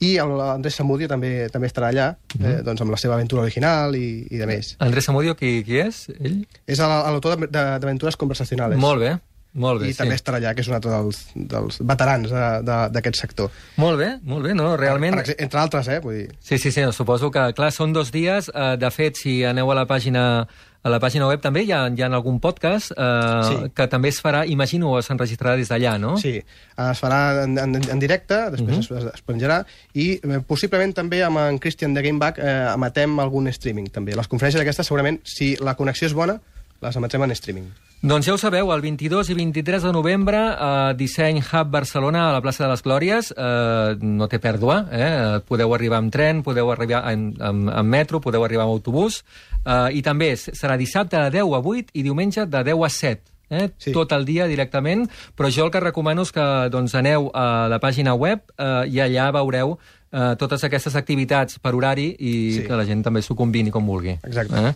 i 0.00 0.16
l'Andrés 0.16 0.74
Samudio 0.74 1.08
també 1.08 1.48
també 1.50 1.66
estarà 1.68 1.88
allà, 1.92 2.16
Mhm. 2.38 2.46
eh, 2.46 2.62
doncs 2.62 2.80
amb 2.80 2.90
la 2.90 2.96
seva 2.96 3.14
aventura 3.14 3.42
original 3.42 3.94
i, 3.94 4.26
i 4.30 4.36
de 4.38 4.46
més. 4.46 4.76
Andrés 4.78 5.04
Samudio, 5.04 5.34
qui, 5.36 5.62
qui 5.62 5.76
és? 5.78 6.08
Ell? 6.20 6.46
És 6.66 6.78
l'autor 6.78 7.36
d'Aventures 7.50 8.16
Conversacionales. 8.16 8.78
Molt 8.78 9.00
bé, 9.00 9.18
molt 9.54 9.80
bé, 9.82 9.88
I 9.88 9.92
sí. 9.92 9.98
també 9.98 10.14
estarà 10.14 10.36
allà, 10.38 10.54
que 10.54 10.60
és 10.62 10.68
un 10.68 10.74
altre 10.74 10.90
dels, 10.90 11.20
dels 11.34 11.78
veterans 11.82 12.30
de- 12.30 12.62
de- 12.62 12.88
d'aquest 12.94 13.16
sector. 13.16 13.50
Molt 13.76 13.98
bé, 13.98 14.18
molt 14.22 14.44
bé, 14.46 14.54
no, 14.54 14.76
realment... 14.76 15.14
Per, 15.14 15.20
exemple, 15.24 15.44
entre 15.44 15.60
altres, 15.60 15.88
eh? 15.88 16.00
Vull 16.00 16.14
dir, 16.14 16.28
Sí, 16.40 16.58
sí, 16.58 16.70
sí, 16.70 16.82
suposo 16.92 17.30
que, 17.30 17.52
clar, 17.54 17.72
són 17.72 17.92
dos 17.92 18.12
dies. 18.12 18.50
Eh, 18.54 18.76
de 18.78 18.90
fet, 18.90 19.16
si 19.16 19.42
aneu 19.44 19.70
a 19.70 19.74
la 19.74 19.86
pàgina 19.86 20.46
a 20.82 20.88
la 20.88 20.96
pàgina 20.96 21.26
web 21.28 21.42
també 21.44 21.60
hi 21.66 21.72
ha, 21.76 21.90
hi 21.92 22.00
ha 22.00 22.06
algun 22.08 22.38
podcast 22.40 22.92
eh, 22.96 23.42
Sí. 23.44 23.56
que 23.76 23.86
també 23.92 24.08
es 24.08 24.20
farà, 24.22 24.46
imagino, 24.48 24.94
s'enregistrarà 25.02 25.56
des 25.58 25.68
d'allà, 25.68 25.98
no? 26.00 26.14
Sí, 26.16 26.38
es 26.40 27.02
farà 27.02 27.42
en, 27.44 27.58
en, 27.58 27.74
en 27.76 27.98
directe, 28.00 28.38
després 28.54 28.88
uh 28.88 28.96
-huh. 28.96 28.98
es, 29.10 29.14
es 29.14 29.22
penjarà, 29.26 29.66
i 29.92 30.12
eh, 30.22 30.40
possiblement 30.46 30.94
també 30.94 31.22
amb 31.22 31.36
en 31.36 31.58
Christian 31.58 31.92
de 31.92 32.00
Gameback 32.02 32.38
eh, 32.38 32.72
emetem 32.74 33.18
algun 33.20 33.48
streaming, 33.48 33.90
també. 33.92 34.16
Les 34.16 34.26
conferències 34.28 34.62
aquestes, 34.62 34.86
segurament, 34.86 35.20
si 35.22 35.54
la 35.60 35.74
connexió 35.74 36.06
és 36.06 36.14
bona, 36.14 36.40
les 36.80 36.96
emetrem 36.96 37.22
en 37.24 37.30
streaming. 37.32 37.68
Doncs 38.00 38.24
ja 38.24 38.32
ho 38.32 38.38
sabeu, 38.40 38.70
el 38.72 38.80
22 38.80 39.28
i 39.28 39.34
23 39.36 39.82
de 39.84 39.90
novembre, 39.92 40.38
a 40.56 40.94
Disseny 40.96 41.42
Hub 41.42 41.68
Barcelona, 41.68 42.30
a 42.30 42.32
la 42.32 42.40
plaça 42.40 42.62
de 42.64 42.70
les 42.70 42.80
Glòries, 42.80 43.28
eh, 43.36 43.98
no 44.00 44.24
té 44.24 44.38
pèrdua, 44.40 44.78
eh? 44.88 45.10
podeu 45.44 45.74
arribar 45.76 45.98
amb 46.00 46.08
tren, 46.14 46.40
podeu 46.40 46.72
arribar 46.72 47.02
en, 47.12 47.26
en, 47.36 47.66
en 47.68 47.90
metro, 47.92 48.22
podeu 48.24 48.46
arribar 48.46 48.64
amb 48.64 48.72
autobús, 48.72 49.20
eh, 49.66 49.92
i 49.92 50.00
també 50.00 50.30
serà 50.40 50.78
dissabte 50.80 51.20
de 51.20 51.42
10 51.42 51.52
a 51.52 51.60
8 51.60 51.92
i 51.92 52.06
diumenge 52.06 52.48
de 52.48 52.64
10 52.72 52.86
a 52.88 52.90
7. 52.96 53.20
eh? 53.50 53.68
Sí. 53.76 53.92
tot 53.92 54.12
el 54.16 54.24
dia 54.24 54.46
directament, 54.46 55.08
però 55.36 55.50
jo 55.52 55.66
el 55.66 55.72
que 55.74 55.80
recomano 55.82 56.22
és 56.22 56.32
que 56.32 56.44
doncs, 56.70 56.94
aneu 56.94 57.28
a 57.34 57.66
la 57.68 57.80
pàgina 57.82 58.14
web 58.14 58.40
eh, 58.56 58.86
i 58.88 59.00
allà 59.02 59.28
veureu 59.34 59.76
eh, 60.12 60.34
totes 60.38 60.64
aquestes 60.64 60.94
activitats 60.96 61.58
per 61.58 61.74
horari 61.74 62.16
i 62.18 62.52
Sí. 62.54 62.62
que 62.66 62.72
la 62.76 62.84
gent 62.84 63.02
també 63.04 63.22
s'ho 63.22 63.34
combini 63.36 63.70
com 63.70 63.86
vulgui. 63.86 64.18
Exacte. 64.22 64.54
Eh? 64.56 64.74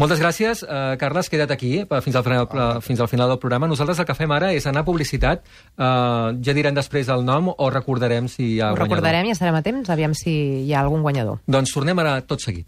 Moltes 0.00 0.18
gràcies, 0.20 0.62
eh, 0.64 0.96
Carles, 0.96 1.28
queda't 1.28 1.50
aquí 1.52 1.80
eh, 1.80 2.00
fins 2.00 2.16
al, 2.16 2.24
final, 2.24 2.48
eh, 2.52 2.80
fins 2.80 3.00
al 3.00 3.08
final 3.08 3.28
del 3.28 3.38
programa. 3.38 3.66
Nosaltres 3.68 3.98
el 3.98 4.06
que 4.06 4.14
fem 4.14 4.30
ara 4.32 4.52
és 4.54 4.66
anar 4.66 4.80
a 4.80 4.84
publicitat. 4.84 5.42
Eh, 5.76 5.84
ja 6.42 6.54
direm 6.56 6.74
després 6.74 7.08
el 7.08 7.24
nom 7.24 7.52
o 7.56 7.70
recordarem 7.70 8.28
si 8.28 8.54
hi 8.54 8.60
ha 8.60 8.70
Ho 8.72 8.76
guanyador. 8.76 8.88
recordarem 8.88 9.26
i 9.26 9.30
estarem 9.32 9.54
a 9.54 9.62
temps, 9.62 9.90
aviam 9.90 10.14
si 10.14 10.64
hi 10.64 10.72
ha 10.72 10.80
algun 10.80 11.02
guanyador. 11.02 11.40
Doncs 11.46 11.72
tornem 11.74 11.98
ara 11.98 12.20
tot 12.22 12.40
seguit. 12.40 12.66